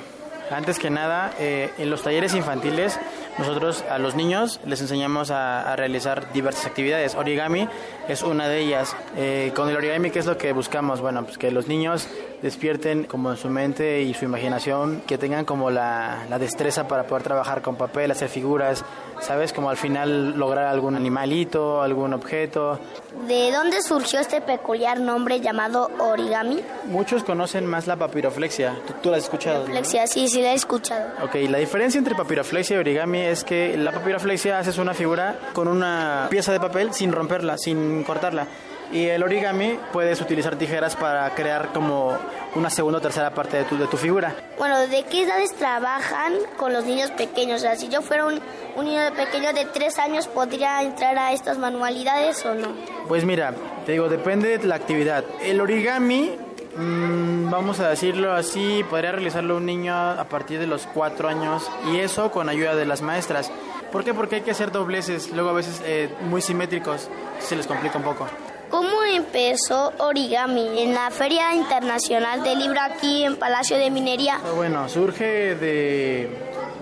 [0.51, 2.99] antes que nada, eh, en los talleres infantiles
[3.39, 7.15] nosotros a los niños les enseñamos a, a realizar diversas actividades.
[7.15, 7.67] Origami
[8.07, 8.95] es una de ellas.
[9.17, 11.01] Eh, con el origami, ¿qué es lo que buscamos?
[11.01, 12.07] Bueno, pues que los niños
[12.41, 17.03] despierten como en su mente y su imaginación, que tengan como la, la destreza para
[17.03, 18.83] poder trabajar con papel, hacer figuras,
[19.19, 19.51] ¿sabes?
[19.51, 22.79] Como al final lograr algún animalito, algún objeto.
[23.27, 26.61] ¿De dónde surgió este peculiar nombre llamado origami?
[26.85, 28.75] Muchos conocen más la papiroflexia.
[28.87, 29.59] ¿Tú, tú la has escuchado?
[29.61, 29.65] ¿no?
[29.65, 31.09] Flexia, sí, sí la he escuchado.
[31.23, 35.67] Ok, la diferencia entre papiroflexia y origami es que la papiroflexia haces una figura con
[35.67, 38.47] una pieza de papel sin romperla, sin cortarla.
[38.91, 42.17] Y el origami puedes utilizar tijeras para crear como
[42.55, 44.33] una segunda o tercera parte de tu, de tu figura.
[44.57, 47.57] Bueno, ¿de qué edades trabajan con los niños pequeños?
[47.57, 48.41] O sea, si yo fuera un,
[48.75, 52.69] un niño pequeño de tres años, ¿podría entrar a estas manualidades o no?
[53.07, 53.53] Pues mira,
[53.85, 55.23] te digo, depende de la actividad.
[55.43, 56.35] El origami,
[56.79, 61.69] mm, vamos a decirlo así, podría realizarlo un niño a partir de los cuatro años
[61.91, 63.51] y eso con ayuda de las maestras.
[63.91, 64.13] ¿Por qué?
[64.13, 68.03] Porque hay que hacer dobleces, luego a veces eh, muy simétricos, se les complica un
[68.03, 68.27] poco.
[68.69, 74.39] ¿Cómo empezó Origami en la Feria Internacional del Libro aquí en Palacio de Minería?
[74.55, 76.29] Bueno, surge de...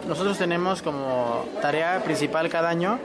[0.06, 3.00] Nosotros tenemos como tarea principal cada año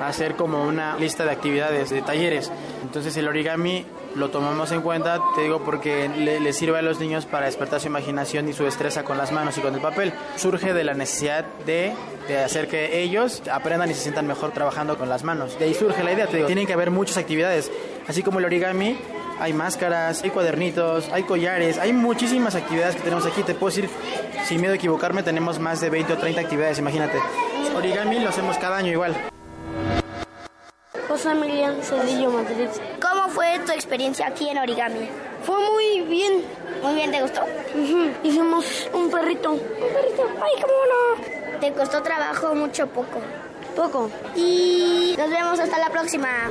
[0.00, 2.50] hacer como una lista de actividades, de talleres.
[2.82, 6.98] Entonces el origami lo tomamos en cuenta, te digo, porque le, le sirve a los
[6.98, 10.12] niños para despertar su imaginación y su destreza con las manos y con el papel.
[10.36, 11.92] Surge de la necesidad de,
[12.26, 15.58] de hacer que ellos aprendan y se sientan mejor trabajando con las manos.
[15.58, 17.70] De ahí surge la idea, te digo, tienen que haber muchas actividades.
[18.08, 18.96] Así como el origami,
[19.38, 23.42] hay máscaras, hay cuadernitos, hay collares, hay muchísimas actividades que tenemos aquí.
[23.42, 23.90] Te puedo decir,
[24.46, 27.18] sin miedo a equivocarme, tenemos más de 20 o 30 actividades, imagínate.
[27.76, 29.14] Origami lo hacemos cada año igual.
[31.16, 32.68] José Emiliano Cedillo Madrid.
[33.00, 35.08] ¿Cómo fue tu experiencia aquí en Origami?
[35.44, 36.44] Fue muy bien.
[36.82, 37.10] ¿Muy bien?
[37.10, 37.40] ¿Te gustó?
[38.22, 39.52] Hicimos un perrito.
[39.52, 40.28] ¿Un perrito?
[40.34, 41.58] ¡Ay, cómo no!
[41.58, 43.18] ¿Te costó trabajo mucho poco?
[43.74, 44.10] Poco.
[44.34, 46.50] Y nos vemos hasta la próxima.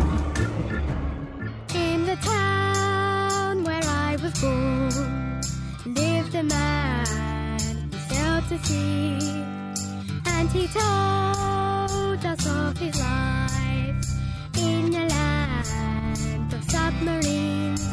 [4.41, 5.41] Born
[5.85, 7.05] lived a man
[7.91, 9.19] who sailed to sea,
[10.25, 14.05] and he told us of his life
[14.57, 17.83] in a land of submarines.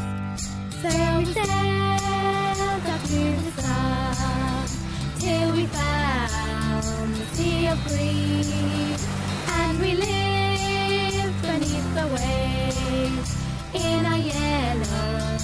[0.81, 4.65] So we sailed up to the sun
[5.19, 8.97] till we found the sea of green,
[9.59, 13.35] and we lived beneath the waves
[13.75, 15.38] in a yellow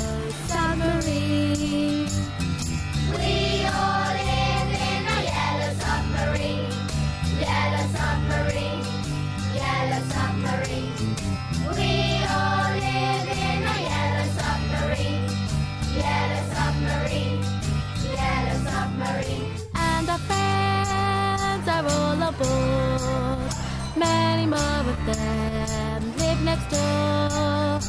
[25.06, 27.80] them live next door,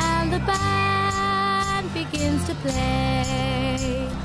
[0.00, 4.23] and the band begins to play.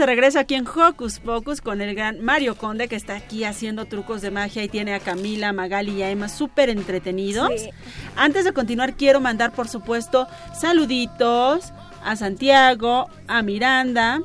[0.00, 3.84] De regreso aquí en Hocus Pocus con el gran Mario Conde que está aquí haciendo
[3.84, 7.50] trucos de magia y tiene a Camila, Magali y a Emma súper entretenidos.
[7.60, 7.68] Sí.
[8.16, 10.26] Antes de continuar quiero mandar por supuesto
[10.58, 14.22] saluditos a Santiago, a Miranda,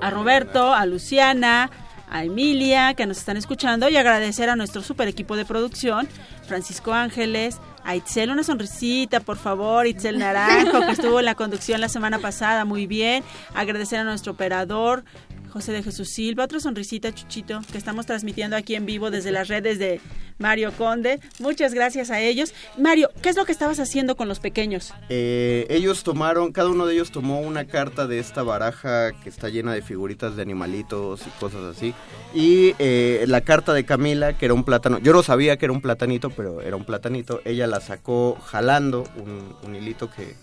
[0.00, 1.70] a Roberto, a Luciana,
[2.10, 6.08] a Emilia que nos están escuchando y agradecer a nuestro super equipo de producción,
[6.50, 11.80] Francisco Ángeles, a Itzel una sonrisita, por favor, Itzel Naranjo que estuvo en la conducción
[11.80, 13.22] la semana pasada, muy bien.
[13.54, 15.04] Agradecer a nuestro operador
[15.50, 19.48] José de Jesús Silva, otra sonrisita, Chuchito, que estamos transmitiendo aquí en vivo desde las
[19.48, 20.00] redes de
[20.38, 21.20] Mario Conde.
[21.38, 22.54] Muchas gracias a ellos.
[22.78, 24.94] Mario, ¿qué es lo que estabas haciendo con los pequeños?
[25.08, 29.48] Eh, ellos tomaron, cada uno de ellos tomó una carta de esta baraja que está
[29.48, 31.94] llena de figuritas de animalitos y cosas así.
[32.32, 34.98] Y eh, la carta de Camila, que era un plátano.
[34.98, 37.40] Yo no sabía que era un platanito, pero era un platanito.
[37.44, 40.36] Ella la sacó jalando un, hilito que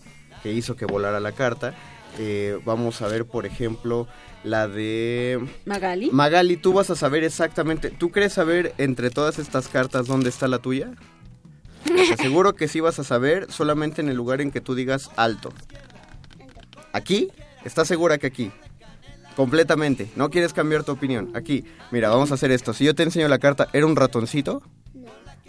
[0.44, 1.74] hizo que volara la carta.
[2.20, 4.08] Eh, vamos a ver, por ejemplo,
[4.44, 5.46] la de...
[5.66, 6.10] Magali.
[6.12, 7.92] Magali, tú vas a saber exactamente.
[7.92, 10.92] ¿Tú crees saber entre todas estas cartas dónde está la tuya?
[11.84, 15.12] Te aseguro que sí vas a saber solamente en el lugar en que tú digas
[15.16, 15.54] alto.
[16.92, 17.30] ¿Aquí?
[17.64, 18.52] ¿Estás segura que aquí?
[19.36, 20.10] Completamente.
[20.16, 21.32] No quieres cambiar tu opinión.
[21.36, 21.64] Aquí.
[21.92, 22.74] Mira, vamos a hacer esto.
[22.74, 24.64] Si yo te enseño la carta, ¿era un ratoncito?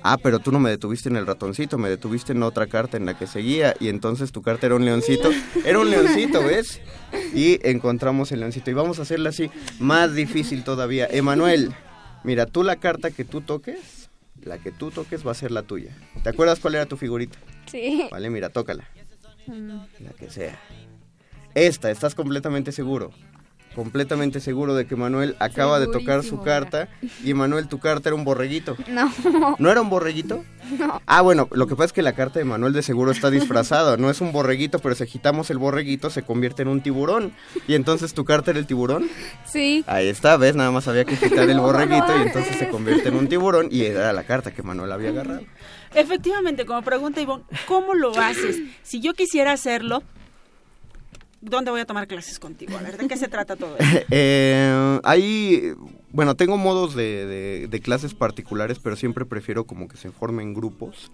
[0.02, 3.06] Ah, pero tú no me detuviste en el ratoncito, me detuviste en otra carta en
[3.06, 5.30] la que seguía y entonces tu carta era un leoncito.
[5.64, 6.80] Era un leoncito, ¿ves?
[7.34, 8.70] Y encontramos el leoncito.
[8.70, 11.08] Y vamos a hacerla así, más difícil todavía.
[11.11, 11.74] Emanuel,
[12.24, 14.08] mira, tú la carta que tú toques,
[14.42, 15.96] la que tú toques va a ser la tuya.
[16.22, 17.38] ¿Te acuerdas cuál era tu figurita?
[17.66, 18.07] Sí.
[18.11, 18.88] Vale, mira, tócala.
[19.46, 20.59] La que sea.
[21.55, 23.11] Esta, ¿estás completamente seguro?
[23.75, 26.89] Completamente seguro de que Manuel acaba de tocar su carta
[27.25, 28.77] y Manuel, tu carta era un borreguito.
[28.89, 29.57] No.
[29.59, 30.45] ¿No era un borreguito?
[30.79, 31.01] No.
[31.07, 33.97] Ah, bueno, lo que pasa es que la carta de Manuel de seguro está disfrazada.
[33.97, 37.33] No es un borreguito, pero si agitamos el borreguito se convierte en un tiburón.
[37.69, 39.09] Y entonces tu carta era el tiburón.
[39.45, 39.85] Sí.
[39.87, 40.57] Ahí está, ¿ves?
[40.57, 43.83] Nada más había que agitar el borreguito y entonces se convierte en un tiburón y
[43.85, 45.43] era la carta que Manuel había agarrado.
[45.95, 48.59] Efectivamente, como pregunta Ivonne, ¿cómo lo haces?
[48.83, 50.03] Si yo quisiera hacerlo,
[51.41, 52.76] ¿dónde voy a tomar clases contigo?
[52.76, 54.07] A ver, ¿de qué se trata todo esto?
[54.11, 55.72] Eh, hay,
[56.11, 60.55] bueno, tengo modos de, de- de clases particulares, pero siempre prefiero como que se formen
[60.55, 61.11] grupos.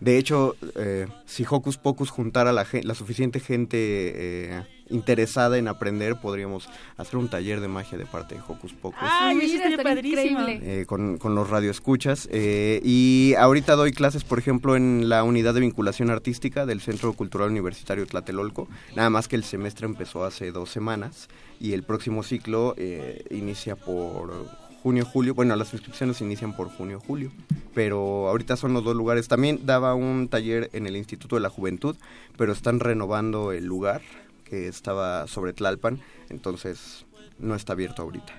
[0.00, 2.64] De hecho, eh, si Hocus Pocus juntara la,
[2.94, 8.40] suficiente gente eh, interesada en aprender, podríamos hacer un taller de magia de parte de
[8.46, 8.98] Hocus Pocus.
[9.00, 10.40] ¡Ay, eso Mira, estaría estaría padrísimo!
[10.40, 10.80] increíble.
[10.82, 12.28] eh, con, con los radioescuchas.
[12.30, 17.12] eh, y ahorita doy clases, por ejemplo, en la unidad de vinculación artística del Centro
[17.14, 18.68] Cultural Universitario Tlatelolco.
[18.94, 21.28] Nada más que el semestre empezó hace dos semanas
[21.60, 24.46] y el próximo ciclo eh, inicia por
[24.84, 25.34] junio-julio.
[25.34, 27.32] Bueno, las inscripciones inician por junio-julio.
[27.74, 29.28] Pero ahorita son los dos lugares.
[29.28, 31.96] También daba un taller en el Instituto de la Juventud,
[32.36, 34.02] pero están renovando el lugar
[34.44, 36.00] que estaba sobre Tlalpan.
[36.28, 37.06] Entonces
[37.38, 38.34] no está abierto ahorita.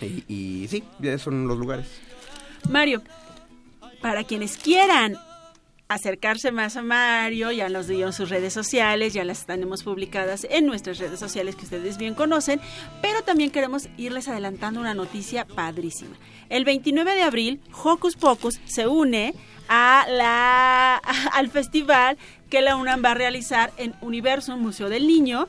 [0.00, 1.86] Y, y sí, ya son los lugares.
[2.70, 3.02] Mario,
[4.00, 5.18] para quienes quieran
[5.94, 10.66] acercarse más a Mario, ya nos dio sus redes sociales, ya las tenemos publicadas en
[10.66, 12.60] nuestras redes sociales que ustedes bien conocen,
[13.00, 16.16] pero también queremos irles adelantando una noticia padrísima.
[16.48, 19.34] El 29 de abril, Hocus Pocus se une
[19.68, 20.96] a la,
[21.32, 22.18] al festival
[22.50, 25.48] que la UNAM va a realizar en Universo, Museo del Niño,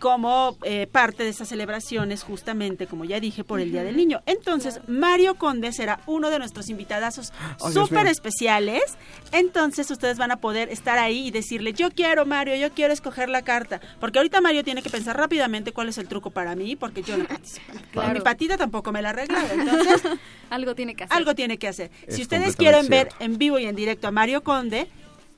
[0.00, 4.22] como eh, parte de estas celebraciones, justamente, como ya dije, por el Día del Niño.
[4.24, 8.82] Entonces, Mario Conde será uno de nuestros invitadazos Dios súper especiales.
[9.30, 13.28] Entonces, ustedes van a poder estar ahí y decirle, yo quiero, Mario, yo quiero escoger
[13.28, 13.80] la carta.
[14.00, 17.16] Porque ahorita Mario tiene que pensar rápidamente cuál es el truco para mí, porque yo
[17.16, 17.72] no participo.
[17.90, 18.14] Claro.
[18.14, 19.36] Mi patita tampoco me la arregló.
[19.52, 20.02] Entonces,
[20.50, 21.16] Algo tiene que hacer.
[21.16, 21.90] algo tiene que hacer.
[22.06, 24.88] Es si ustedes quieren ver en vivo y en directo a Mario Conde,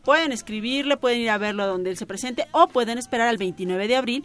[0.04, 3.38] pueden escribirle, pueden ir a verlo a donde él se presente o pueden esperar al
[3.38, 4.24] 29 de abril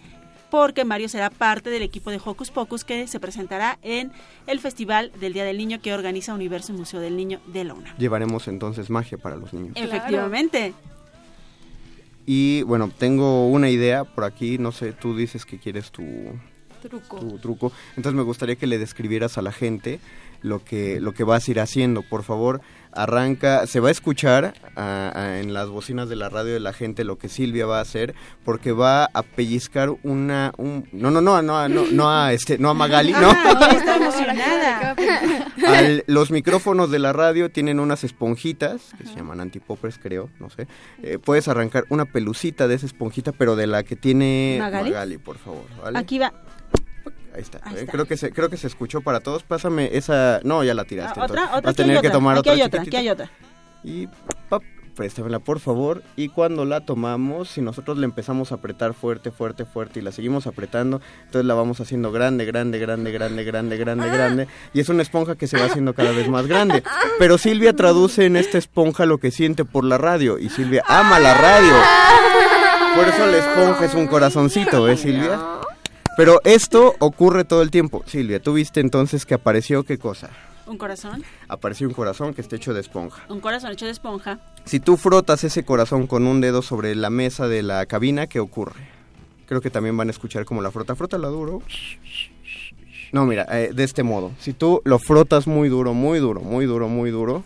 [0.49, 4.11] porque Mario será parte del equipo de Hocus Pocus que se presentará en
[4.47, 7.97] el Festival del Día del Niño que organiza Universo Museo del Niño de la UNAM.
[7.97, 9.73] Llevaremos entonces magia para los niños.
[9.75, 10.73] Efectivamente.
[12.25, 16.03] Y bueno, tengo una idea por aquí, no sé, tú dices que quieres tu,
[16.81, 17.17] Truco.
[17.17, 19.99] tu truco, entonces me gustaría que le describieras a la gente
[20.41, 22.01] lo que, lo que vas a ir haciendo.
[22.01, 22.61] Por favor,
[22.97, 26.73] arranca, se va a escuchar ah, ah, en las bocinas de la radio de la
[26.73, 31.21] gente lo que Silvia va a hacer, porque va a pellizcar una, un, no, no,
[31.21, 33.31] no, no, no, no a este, no a Magali, no.
[33.31, 34.95] Ah, está emocionada.
[35.67, 40.49] Al- los micrófonos de la radio tienen unas esponjitas que se llaman antipoppers, creo, no
[40.49, 40.67] sé.
[41.03, 45.17] Eh, puedes arrancar una pelucita de esa esponjita, pero de la que tiene ¿Magali?
[45.17, 45.63] por favor.
[45.81, 45.99] ¿vale?
[45.99, 46.33] Aquí va.
[47.37, 47.59] Ahí está.
[47.63, 47.91] Ahí Eh, está.
[47.93, 49.43] Creo que se creo que se escuchó para todos.
[49.43, 50.39] Pásame esa.
[50.43, 51.19] No, ya la tiraste.
[51.19, 52.53] Ah, otra, otra, Vas a aquí tener que otra, tomar aquí otra.
[52.53, 53.29] hay otra, aquí hay otra.
[53.83, 54.07] Y
[54.49, 54.63] pop.
[54.95, 56.01] préstamela por favor.
[56.15, 60.11] Y cuando la tomamos, si nosotros le empezamos a apretar fuerte, fuerte, fuerte y la
[60.11, 64.47] seguimos apretando, entonces la vamos haciendo grande, grande, grande, grande, grande, grande, grande.
[64.73, 66.81] Y es una esponja que se va haciendo cada vez más grande.
[67.19, 70.39] Pero Silvia traduce en esta esponja lo que siente por la radio.
[70.39, 71.73] Y Silvia ama la radio.
[72.95, 75.39] Por eso la esponja es un corazoncito, ¿ves Silvia?
[76.17, 78.03] Pero esto ocurre todo el tiempo.
[78.07, 80.31] Silvia, ¿tú viste entonces que apareció qué cosa?
[80.65, 81.23] Un corazón.
[81.47, 83.23] Apareció un corazón que está hecho de esponja.
[83.29, 84.39] Un corazón hecho de esponja.
[84.65, 88.39] Si tú frotas ese corazón con un dedo sobre la mesa de la cabina, ¿qué
[88.39, 88.81] ocurre?
[89.45, 90.95] Creo que también van a escuchar como la frota.
[90.95, 91.61] Frótala duro.
[93.11, 94.31] No, mira, eh, de este modo.
[94.39, 97.43] Si tú lo frotas muy duro, muy duro, muy duro, muy duro,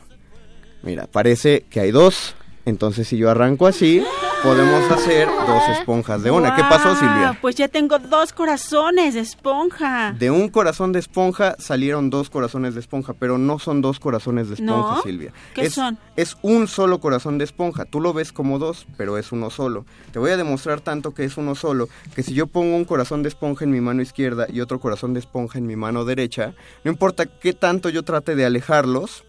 [0.81, 2.35] mira, parece que hay dos.
[2.65, 4.01] Entonces, si yo arranco así,
[4.43, 6.55] podemos hacer dos esponjas de una.
[6.55, 6.95] ¿Qué pasó.
[6.95, 7.37] Silvia?
[7.41, 10.13] Pues ya tengo dos corazones de esponja.
[10.17, 14.49] De un corazón de esponja salieron dos corazones de esponja, pero no son dos corazones
[14.49, 15.01] de esponja, ¿No?
[15.01, 15.31] Silvia.
[15.53, 15.97] ¿Qué es, son?
[16.15, 17.85] Es un solo corazón de esponja.
[17.85, 19.85] Tú lo ves como dos, pero es uno solo.
[20.11, 23.23] Te voy a demostrar tanto que es uno solo, que si yo pongo un corazón
[23.23, 26.53] de esponja en mi mano izquierda y otro corazón de esponja en mi mano derecha,
[26.83, 29.23] no importa qué tanto yo trate de alejarlos,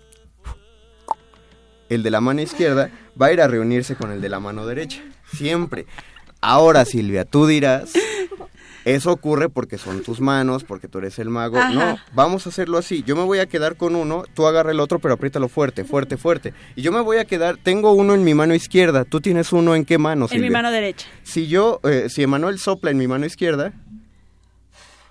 [1.94, 2.90] el de la mano izquierda
[3.20, 5.02] va a ir a reunirse con el de la mano derecha.
[5.32, 5.86] Siempre.
[6.40, 7.92] Ahora, Silvia, tú dirás,
[8.84, 11.56] eso ocurre porque son tus manos, porque tú eres el mago.
[11.58, 11.72] Ajá.
[11.72, 13.02] No, vamos a hacerlo así.
[13.04, 16.16] Yo me voy a quedar con uno, tú agarra el otro, pero apriétalo fuerte, fuerte,
[16.16, 16.52] fuerte.
[16.74, 19.74] Y yo me voy a quedar, tengo uno en mi mano izquierda, tú tienes uno
[19.76, 20.48] en qué mano, En Silvia?
[20.48, 21.06] mi mano derecha.
[21.22, 23.72] Si yo, eh, si Emanuel sopla en mi mano izquierda,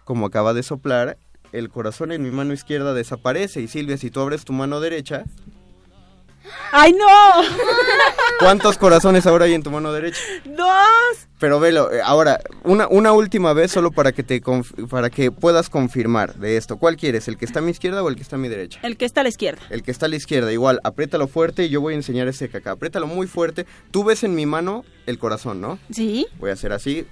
[0.03, 1.17] como acaba de soplar,
[1.53, 3.61] el corazón en mi mano izquierda desaparece.
[3.61, 5.23] Y Silvia, si tú abres tu mano derecha,
[6.71, 7.07] ¡Ay, no!
[8.39, 10.19] ¿cuántos corazones ahora hay en tu mano derecha?
[10.45, 11.27] ¡Dos!
[11.39, 14.41] Pero velo, eh, ahora, una, una última vez solo para que, te
[14.89, 16.77] para que puedas confirmar de esto.
[16.77, 17.27] ¿Cuál quieres?
[17.27, 18.79] ¿El que está a mi izquierda o el que está a mi derecha?
[18.83, 19.61] El que está a la izquierda.
[19.69, 22.45] El que está a la izquierda, igual, apriétalo fuerte y yo voy a enseñar ese
[22.45, 22.71] acá.
[22.71, 23.65] Apriétalo muy fuerte.
[23.91, 25.79] Tú ves en mi mano el corazón, ¿no?
[25.91, 26.27] Sí.
[26.39, 27.05] Voy a hacer así.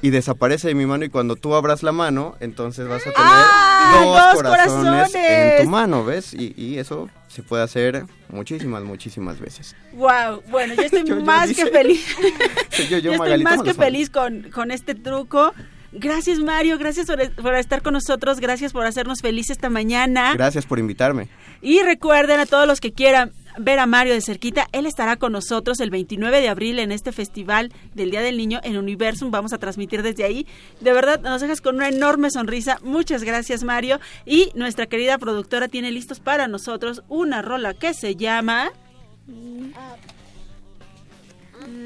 [0.00, 3.16] Y desaparece de mi mano y cuando tú abras la mano, entonces vas a tener
[3.16, 4.00] ¡Ah!
[4.00, 6.34] dos, ¡Dos corazones, en tu mano, ¿ves?
[6.34, 9.74] Y, y eso se puede hacer muchísimas, muchísimas veces.
[9.94, 12.06] Wow, bueno, yo estoy Yo- yo más dice- que feliz.
[12.78, 15.52] Yo, yo, Yo estoy más que feliz con, con este truco.
[15.90, 20.34] Gracias Mario, gracias por, por estar con nosotros, gracias por hacernos felices esta mañana.
[20.34, 21.28] Gracias por invitarme.
[21.62, 25.32] Y recuerden a todos los que quieran ver a Mario de cerquita, él estará con
[25.32, 29.30] nosotros el 29 de abril en este festival del Día del Niño en Universum.
[29.30, 30.46] Vamos a transmitir desde ahí.
[30.80, 32.78] De verdad, nos dejas con una enorme sonrisa.
[32.82, 34.00] Muchas gracias, Mario.
[34.26, 38.72] Y nuestra querida productora tiene listos para nosotros una rola que se llama...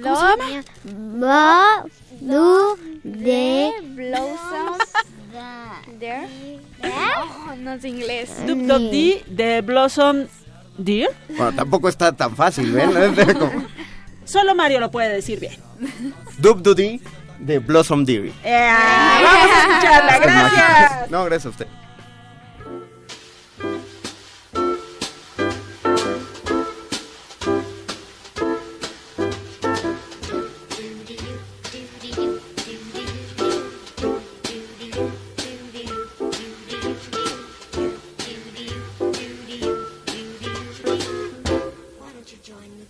[0.02, 1.84] ¿Cómo se llama?
[2.20, 4.92] Du, de, Blossoms.
[5.98, 6.28] There.
[6.84, 8.30] Oh, no es inglés.
[8.46, 10.26] Dub Dub Dee de Blossom
[10.78, 11.10] Deer.
[11.28, 12.90] Bueno, tampoco está tan fácil, ¿ven?
[14.24, 15.54] Solo Mario lo puede decir bien.
[16.38, 17.00] Dub Doody
[17.38, 18.32] de Blossom Deary.
[18.44, 18.70] Eh,
[19.24, 21.10] vamos a escucharla, gracias.
[21.10, 21.66] No, gracias a usted.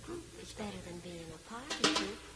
[0.05, 2.32] group is better than being a party group.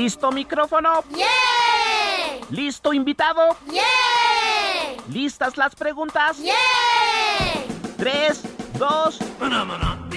[0.00, 1.04] ¿Listo micrófono?
[1.14, 1.26] ¡Yeah!
[2.48, 3.54] ¿Listo invitado?
[3.70, 3.82] ¡Yeah!
[5.12, 6.38] ¿Listas las preguntas?
[6.38, 6.54] ¡Yeah!
[7.98, 8.40] Tres,
[8.78, 9.18] dos,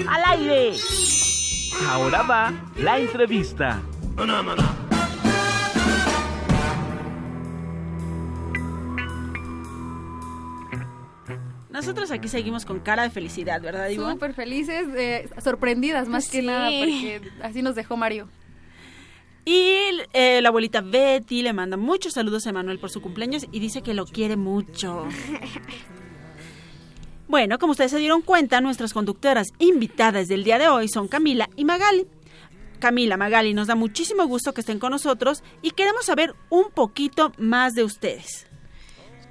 [0.08, 0.78] al aire.
[1.90, 3.82] Ahora va la entrevista.
[11.70, 14.14] Nosotros aquí seguimos con cara de felicidad, ¿verdad, Ivonne?
[14.14, 16.46] Súper felices, eh, sorprendidas más que Sí.
[16.46, 18.30] nada, porque así nos dejó Mario.
[19.46, 19.76] Y
[20.14, 23.82] eh, la abuelita Betty le manda muchos saludos a Emanuel por su cumpleaños y dice
[23.82, 25.08] que lo quiere mucho.
[27.26, 31.50] Bueno, como ustedes se dieron cuenta, nuestras conductoras invitadas del día de hoy son Camila
[31.56, 32.06] y Magali.
[32.78, 37.32] Camila, Magali, nos da muchísimo gusto que estén con nosotros y queremos saber un poquito
[37.39, 38.46] más de ustedes.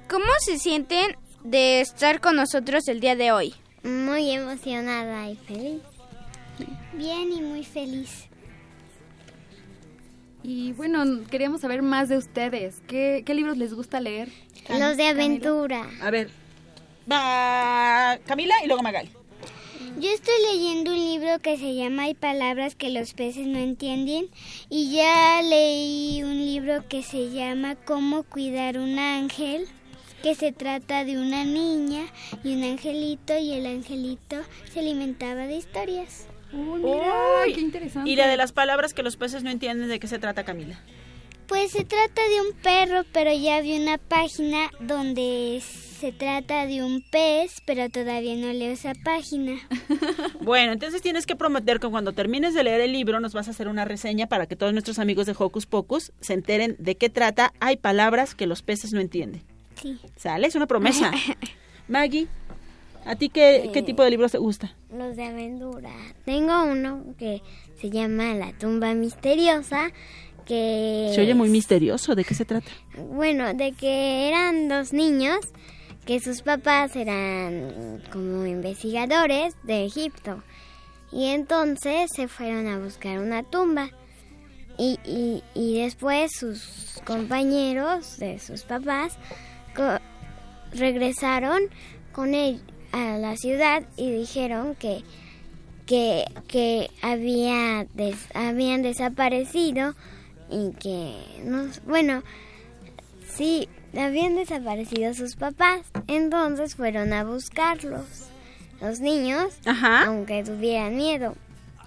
[0.09, 3.53] ¿Cómo se sienten de estar con nosotros el día de hoy?
[3.83, 5.81] Muy emocionada y feliz.
[6.93, 8.27] Bien y muy feliz.
[10.43, 12.81] Y bueno, queríamos saber más de ustedes.
[12.87, 14.29] ¿Qué, qué libros les gusta leer?
[14.69, 15.09] Los de Camila.
[15.09, 15.89] aventura.
[16.01, 16.29] A ver,
[17.09, 19.09] va Camila y luego Magali.
[19.99, 24.27] Yo estoy leyendo un libro que se llama Hay palabras que los peces no entienden
[24.69, 29.67] y ya leí un libro que se llama Cómo cuidar un ángel,
[30.23, 32.05] que se trata de una niña
[32.43, 34.37] y un angelito y el angelito
[34.73, 36.25] se alimentaba de historias.
[36.53, 38.09] Mira, qué interesante.
[38.09, 40.79] Y la de las palabras que los peces no entienden, ¿de qué se trata, Camila?
[41.47, 46.83] Pues se trata de un perro, pero ya vi una página donde se trata de
[46.83, 49.59] un pez, pero todavía no leo esa página.
[50.41, 53.51] Bueno, entonces tienes que prometer que cuando termines de leer el libro nos vas a
[53.51, 57.09] hacer una reseña para que todos nuestros amigos de Hocus Pocus se enteren de qué
[57.09, 57.53] trata.
[57.61, 59.41] Hay palabras que los peces no entienden.
[59.81, 59.97] Sí.
[60.17, 60.47] ¿Sale?
[60.47, 61.11] Es una promesa.
[61.87, 62.27] Maggie,
[63.05, 64.75] ¿a ti qué, qué tipo de libros te gusta?
[64.95, 65.91] Los de aventura.
[66.25, 67.41] Tengo uno que
[67.79, 69.91] se llama La tumba misteriosa,
[70.45, 71.11] que...
[71.15, 72.15] Se oye muy misterioso.
[72.15, 72.69] ¿De qué se trata?
[73.11, 75.39] Bueno, de que eran dos niños,
[76.05, 80.43] que sus papás eran como investigadores de Egipto.
[81.11, 83.89] Y entonces se fueron a buscar una tumba.
[84.77, 89.17] Y, y, y después sus compañeros de sus papás
[89.75, 89.99] co-
[90.73, 91.61] regresaron
[92.11, 92.59] con él
[92.93, 95.03] a la ciudad y dijeron que,
[95.85, 99.95] que, que había des- habían desaparecido
[100.49, 102.23] y que no bueno
[103.27, 103.67] sí
[103.97, 105.81] habían desaparecido sus papás.
[106.07, 108.05] Entonces fueron a buscarlos
[108.81, 109.53] los niños
[110.07, 111.35] aunque tuvieran miedo.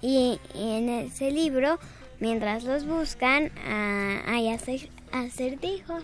[0.01, 1.79] Y, y en ese libro
[2.19, 6.03] mientras los buscan ah, hay acer- acertijos.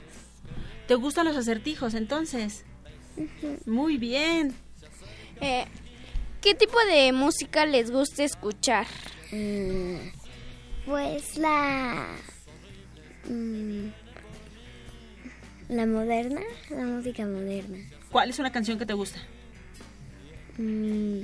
[0.87, 2.63] ¿Te gustan los acertijos entonces?
[3.65, 4.55] Muy bien.
[5.41, 5.65] Eh,
[6.41, 8.85] ¿Qué tipo de música les gusta escuchar?
[9.31, 9.95] Mm,
[10.85, 12.05] pues la
[13.29, 13.87] mm,
[15.69, 17.77] la moderna la música moderna
[18.11, 19.19] ¿Cuál es una canción que te gusta?
[20.57, 21.23] Mm,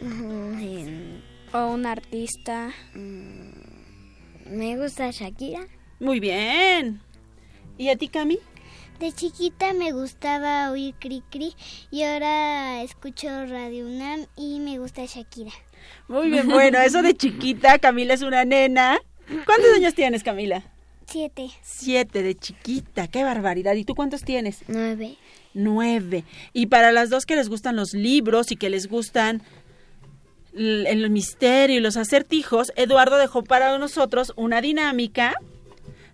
[1.52, 2.72] ¿O un artista?
[2.94, 5.66] me gusta Shakira
[6.00, 7.00] Muy bien.
[7.78, 8.38] ¿Y a ti, Cami?
[9.02, 11.56] De chiquita me gustaba oír Cri Cri
[11.90, 15.50] y ahora escucho Radio UNAM y me gusta Shakira.
[16.06, 19.00] Muy bien, bueno, eso de chiquita, Camila es una nena.
[19.44, 20.62] ¿Cuántos años tienes, Camila?
[21.06, 21.50] Siete.
[21.62, 23.74] Siete de chiquita, qué barbaridad.
[23.74, 24.60] ¿Y tú cuántos tienes?
[24.68, 25.16] Nueve.
[25.52, 26.22] Nueve.
[26.52, 29.42] Y para las dos que les gustan los libros y que les gustan
[30.54, 35.34] l- el misterio y los acertijos, Eduardo dejó para nosotros una dinámica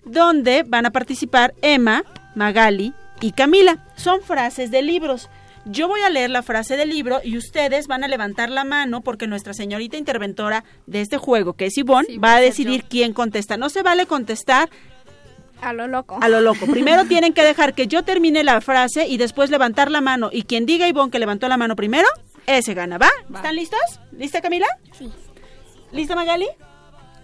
[0.06, 2.02] donde van a participar Emma,
[2.38, 3.78] Magali y Camila.
[3.96, 5.28] Son frases de libros.
[5.64, 9.02] Yo voy a leer la frase del libro y ustedes van a levantar la mano
[9.02, 13.56] porque nuestra señorita interventora de este juego, que es Ivonne, va a decidir quién contesta.
[13.58, 14.70] No se vale contestar
[15.60, 16.18] A lo loco.
[16.22, 16.64] a lo loco.
[16.66, 20.30] Primero tienen que dejar que yo termine la frase y después levantar la mano.
[20.32, 22.08] Y quien diga Ivonne que levantó la mano primero,
[22.46, 22.96] ese gana.
[22.96, 23.10] ¿Va?
[23.34, 23.80] ¿Están listos?
[24.12, 24.68] ¿Lista Camila?
[24.96, 25.10] Sí.
[25.92, 26.46] ¿Lista Magali?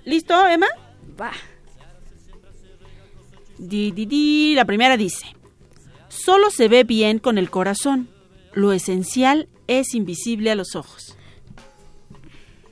[0.04, 0.66] ¿Listo Emma?
[1.18, 1.30] Va.
[3.58, 4.54] Di, di, di.
[4.54, 5.26] La primera dice,
[6.08, 8.08] solo se ve bien con el corazón.
[8.52, 11.16] Lo esencial es invisible a los ojos.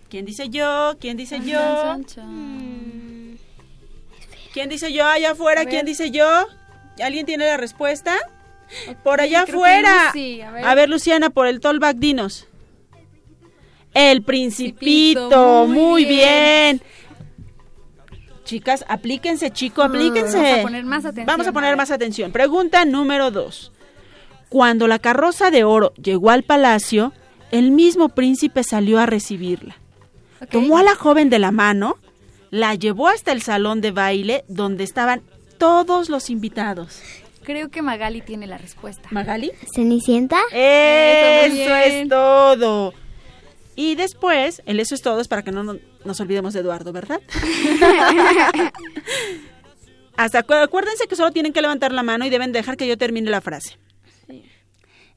[0.09, 0.97] ¿Quién dice yo?
[1.01, 1.97] ¿Quién dice yo?
[4.53, 5.65] ¿Quién dice yo allá afuera?
[5.65, 6.47] ¿Quién dice yo?
[7.03, 8.17] ¿Alguien tiene la respuesta?
[9.03, 10.13] Por allá afuera.
[10.15, 10.65] Lucy, a ver.
[10.65, 12.47] A ver, Luciana, por el tollback, dinos.
[13.95, 16.83] El principito, Principito, muy, muy bien.
[18.53, 20.37] Chicas, aplíquense, chico, aplíquense.
[20.37, 22.33] Vamos a poner más atención, Vamos a poner más atención.
[22.33, 23.73] Pregunta número dos.
[24.51, 27.15] Cuando la carroza de oro llegó al palacio,
[27.51, 29.77] el mismo príncipe salió a recibirla.
[30.51, 31.97] Tomó a la joven de la mano
[32.51, 35.23] la llevó hasta el salón de baile donde estaban
[35.57, 37.01] todos los invitados.
[37.45, 39.09] Creo que Magali tiene la respuesta.
[39.13, 39.53] ¿Magali?
[39.75, 40.39] ¿Cenicienta?
[40.53, 42.93] Eso, Eso, es todo.
[43.75, 46.93] Y después, el eso es todo es para que no no- nos olvidemos de Eduardo,
[46.93, 47.21] ¿verdad?
[50.17, 52.99] Hasta acu- acuérdense que solo tienen que levantar la mano y deben dejar que yo
[52.99, 53.79] termine la frase.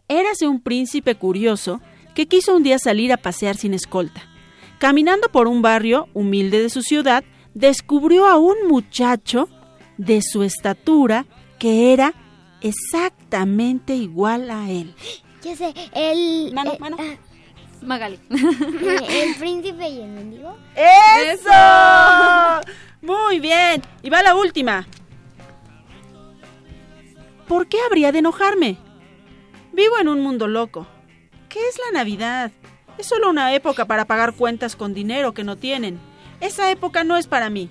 [0.08, 1.82] Érase un príncipe curioso
[2.14, 4.22] que quiso un día salir a pasear sin escolta.
[4.80, 9.50] Caminando por un barrio humilde de su ciudad, descubrió a un muchacho
[9.98, 11.26] de su estatura
[11.60, 12.14] que era
[12.62, 14.94] exactamente igual a él.
[15.42, 16.52] Ya sé, el...
[16.54, 16.98] Mano, eh, mano.
[17.00, 17.16] ah,
[17.86, 18.20] Magali.
[18.30, 20.58] eh, el príncipe y el mendigo.
[20.76, 21.50] ¡Eso!
[23.02, 23.82] Muy bien.
[24.02, 24.88] Y va la última.
[27.48, 28.78] ¿Por qué habría de enojarme?
[29.74, 30.88] Vivo en un mundo loco.
[31.50, 32.52] ¿Qué es la Navidad?
[32.98, 36.00] Es solo una época para pagar cuentas con dinero que no tienen.
[36.42, 37.70] Esa época no es para mí.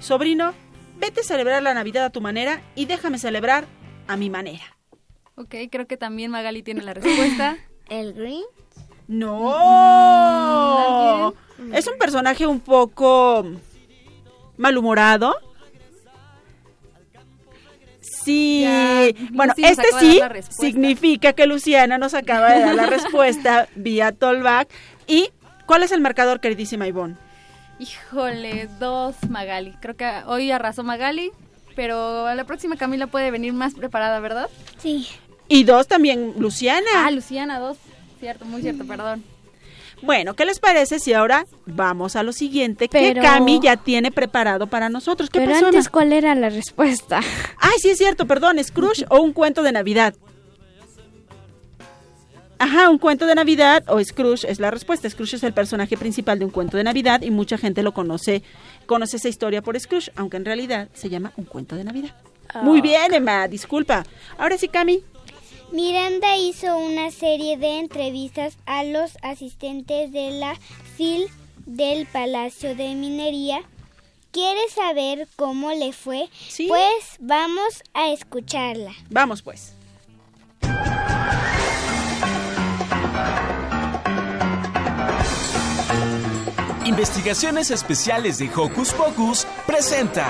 [0.00, 0.54] Sobrino,
[0.98, 3.66] vete a celebrar la Navidad a tu manera y déjame celebrar
[4.08, 4.64] a mi manera.
[5.36, 7.58] Ok, creo que también Magali tiene la respuesta.
[7.88, 8.44] ¿El Green?
[9.12, 9.52] No.
[11.72, 13.44] Es un personaje un poco
[14.56, 15.36] malhumorado.
[18.00, 23.68] Sí, Ya, bueno, Lucy este sí significa que Luciana nos acaba de dar la respuesta
[23.74, 24.68] vía Tollback.
[25.06, 25.30] ¿Y
[25.66, 27.16] cuál es el marcador, queridísima Ivonne?
[27.80, 29.74] Híjole, dos Magali.
[29.80, 31.32] Creo que hoy arrasó Magali,
[31.74, 34.48] pero a la próxima Camila puede venir más preparada, ¿verdad?
[34.78, 35.08] Sí.
[35.48, 36.88] Y dos también Luciana.
[36.96, 37.76] Ah, Luciana, dos.
[38.22, 39.24] Cierto, muy cierto, perdón.
[40.00, 44.12] Bueno, ¿qué les parece si ahora vamos a lo siguiente Pero- que Cami ya tiene
[44.12, 45.28] preparado para nosotros?
[45.28, 45.90] ¿Qué Pero pasó, antes, Emma?
[45.90, 47.18] ¿cuál era la respuesta?
[47.58, 50.14] Ay, sí es cierto, perdón, Scrooge o un cuento de Navidad.
[52.60, 55.10] Ajá, un cuento de Navidad o Scrooge es la respuesta.
[55.10, 58.44] Scrooge es el personaje principal de un cuento de Navidad y mucha gente lo conoce,
[58.86, 62.14] conoce esa historia por Scrooge, aunque en realidad se llama un cuento de Navidad.
[62.62, 64.04] Muy bien, Emma, disculpa.
[64.38, 65.02] Ahora sí, Cami.
[65.72, 70.54] Miranda hizo una serie de entrevistas a los asistentes de la
[70.96, 71.28] FIL
[71.64, 73.62] del Palacio de Minería.
[74.32, 76.28] ¿Quieres saber cómo le fue?
[76.48, 76.66] Sí.
[76.68, 78.92] Pues vamos a escucharla.
[79.08, 79.72] Vamos pues.
[86.84, 90.26] Investigaciones Especiales de Hocus Pocus presenta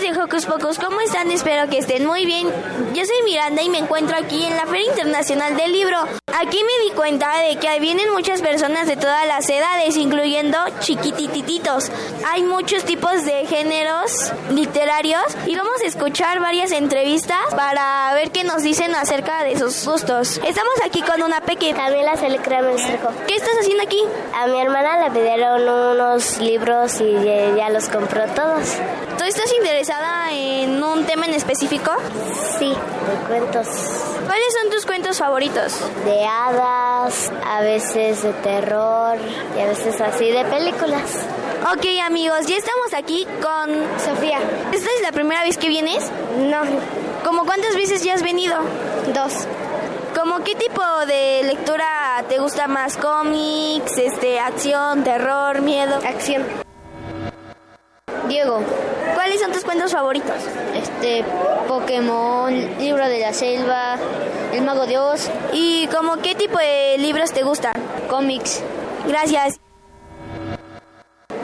[0.00, 1.30] amigos de Hocus Pocus, ¿cómo están?
[1.30, 2.48] Espero que estén muy bien.
[2.94, 5.98] Yo soy Miranda y me encuentro aquí en la Feria Internacional del Libro.
[6.38, 11.90] Aquí me di cuenta de que vienen muchas personas de todas las edades, incluyendo chiquitititos.
[12.26, 18.44] Hay muchos tipos de géneros literarios y vamos a escuchar varias entrevistas para ver qué
[18.44, 20.40] nos dicen acerca de sus gustos.
[20.46, 21.74] Estamos aquí con una peque.
[21.74, 22.62] Camila se le crea.
[23.26, 24.02] ¿Qué estás haciendo aquí?
[24.34, 27.12] A mi hermana le pidieron unos libros y
[27.56, 28.76] ya los compró todos.
[29.18, 29.89] ¿Tú estás interesada
[30.30, 31.90] en un tema en específico?
[32.58, 33.66] Sí, de cuentos.
[34.24, 35.80] ¿Cuáles son tus cuentos favoritos?
[36.04, 39.18] De hadas, a veces de terror
[39.56, 41.26] y a veces así de películas.
[41.72, 44.38] Ok amigos, ya estamos aquí con Sofía.
[44.72, 46.08] ¿Esta es la primera vez que vienes?
[46.38, 46.60] No,
[47.24, 48.56] ¿Cómo cuántas veces ya has venido?
[49.12, 49.46] dos.
[50.14, 52.96] ¿Cómo qué tipo de lectura te gusta más?
[52.96, 55.96] ¿Cómics, este, acción, terror, miedo?
[56.06, 56.44] Acción.
[58.28, 58.60] Diego,
[59.30, 60.34] ¿Cuáles son tus cuentos favoritos?
[60.74, 61.24] este,
[61.68, 63.94] Pokémon, Libro de la Selva,
[64.52, 67.72] El Mago de Oz, ¿Y como qué tipo de libros te gustan?
[68.08, 68.60] cómics.
[69.06, 69.60] Gracias.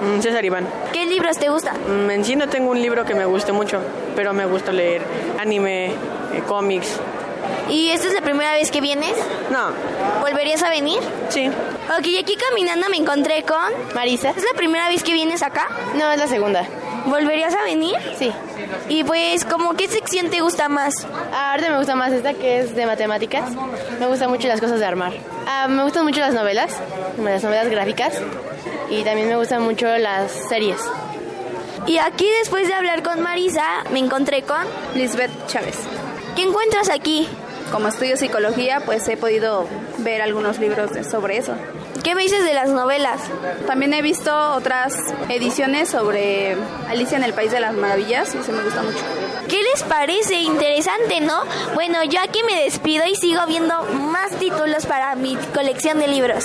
[0.02, 0.66] Mm, César Iván.
[0.92, 1.76] ¿Qué libros te gustan?
[1.86, 3.78] Mm, En sí no tengo un libro que me guste mucho,
[4.16, 5.02] pero me gusta leer
[5.38, 5.94] anime, eh,
[6.48, 6.88] cómics.
[7.68, 9.14] ¿Y esta es la primera vez que vienes?
[9.50, 9.68] No,
[10.22, 10.98] ¿Volverías a venir?
[11.28, 11.48] sí.
[12.00, 13.62] Ok, y aquí caminando me encontré con...
[13.94, 14.30] Marisa.
[14.30, 15.68] ¿Es la primera vez que vienes acá?
[15.94, 16.66] No, es la segunda.
[17.06, 17.96] ¿Volverías a venir?
[18.18, 18.32] Sí.
[18.88, 21.06] Y pues, ¿como qué sección te gusta más?
[21.32, 23.50] Ah, Ahorita me gusta más esta que es de matemáticas.
[24.00, 25.12] Me gustan mucho las cosas de armar.
[25.46, 26.72] Ah, me gustan mucho las novelas,
[27.22, 28.20] las novelas gráficas.
[28.90, 30.78] Y también me gustan mucho las series.
[31.86, 34.64] Y aquí después de hablar con Marisa, me encontré con...
[34.94, 35.76] Lisbeth Chávez.
[36.34, 37.28] ¿Qué encuentras aquí?
[37.70, 39.66] Como estudio psicología, pues he podido
[39.98, 41.54] ver algunos libros de- sobre eso.
[42.06, 43.20] ¿Qué me dices de las novelas?
[43.66, 44.94] También he visto otras
[45.28, 46.56] ediciones sobre
[46.88, 49.00] Alicia en el País de las Maravillas y eso me gusta mucho.
[49.48, 50.36] ¿Qué les parece?
[50.36, 51.42] Interesante, ¿no?
[51.74, 53.82] Bueno, yo aquí me despido y sigo viendo
[54.12, 56.44] más títulos para mi colección de libros.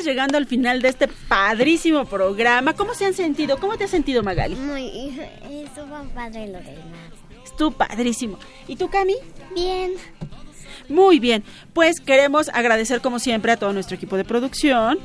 [0.00, 2.72] Estamos llegando al final de este padrísimo programa.
[2.72, 3.58] ¿Cómo se han sentido?
[3.58, 4.54] ¿Cómo te has sentido, Magali?
[4.54, 5.12] Muy,
[5.50, 7.12] estuvo padre lo del mar.
[7.44, 8.38] Estuvo padrísimo.
[8.66, 9.16] ¿Y tú, Cami?
[9.54, 9.92] Bien.
[10.88, 11.44] Muy bien.
[11.74, 14.98] Pues queremos agradecer como siempre a todo nuestro equipo de producción,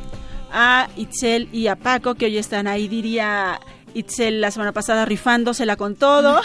[0.53, 3.59] a Itzel y a Paco, que hoy están ahí, diría
[3.93, 6.39] Itzel la semana pasada rifándosela con todo.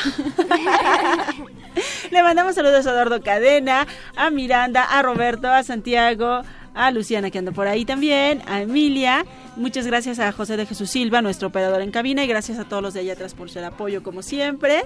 [2.10, 3.86] Le mandamos saludos a Eduardo Cadena,
[4.16, 6.42] a Miranda, a Roberto, a Santiago,
[6.86, 9.26] a Luciana que anda por ahí también, a Emilia.
[9.56, 12.82] Muchas gracias a José de Jesús Silva, nuestro operador en cabina, y gracias a todos
[12.82, 14.82] los de allá atrás por su apoyo como siempre.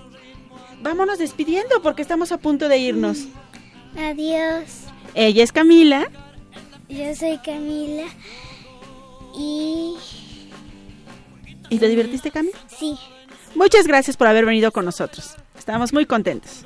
[0.82, 3.26] Vámonos despidiendo porque estamos a punto de irnos.
[3.96, 4.84] Adiós.
[5.14, 6.10] Ella es Camila.
[6.88, 8.06] Yo soy Camila.
[9.36, 9.94] Y.
[11.70, 12.50] ¿Y te divertiste, Cami?
[12.66, 12.96] Sí.
[13.54, 15.36] Muchas gracias por haber venido con nosotros.
[15.56, 16.64] Estamos muy contentos.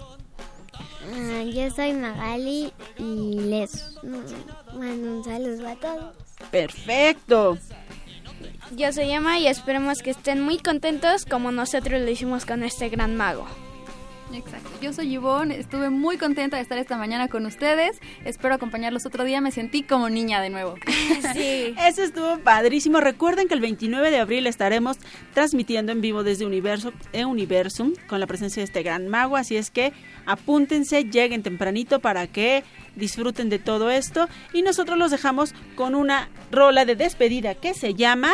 [1.21, 3.97] Ah, yo soy Magali y les
[4.73, 6.15] mando un saludo a todos.
[6.53, 7.59] Perfecto.
[8.77, 12.89] Yo soy Emma y esperemos que estén muy contentos como nosotros lo hicimos con este
[12.89, 13.47] gran mago.
[14.33, 14.69] Exacto.
[14.81, 18.01] Yo soy Yvonne, estuve muy contenta de estar esta mañana con ustedes.
[18.25, 20.75] Espero acompañarlos otro día, me sentí como niña de nuevo.
[21.35, 21.75] Sí.
[21.87, 23.01] Eso estuvo padrísimo.
[23.01, 24.97] Recuerden que el 29 de abril estaremos
[25.35, 29.57] transmitiendo en vivo desde Universo, e Universum con la presencia de este gran mago, así
[29.57, 29.93] es que
[30.27, 32.65] apúntense, lleguen tempranito para que
[32.97, 37.95] disfruten de todo esto y nosotros los dejamos con una rola de despedida que se
[37.95, 38.33] llama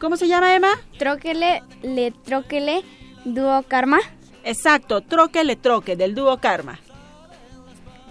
[0.00, 0.68] ¿Cómo se llama, Emma?
[0.96, 2.84] Tróquele, le tróquele,
[3.24, 3.98] dúo karma.
[4.44, 6.78] Exacto, troque le troque del dúo karma.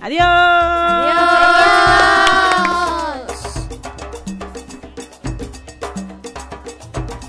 [0.02, 0.28] Adiós.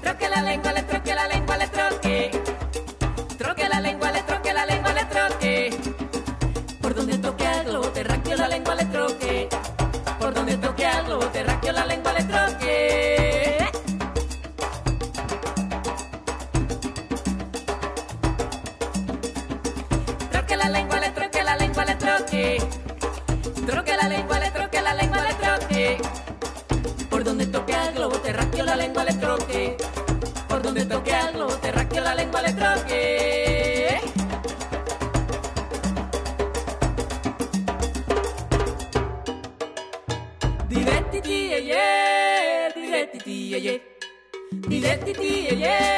[0.02, 2.30] Troque la lengua, le troque la lengua, le troque.
[3.38, 5.70] Troque la lengua, le troque la lengua, le troque.
[6.82, 9.48] Por donde toque al globo terráqueo la lengua le troque.
[10.18, 12.17] Por donde toque al globo terráqueo la lengua le
[30.48, 34.00] Por donde toque al globo terráqueo la lengua le troque.
[40.68, 41.86] Direttiti ye ye.
[44.68, 45.97] Direttiti ye ye,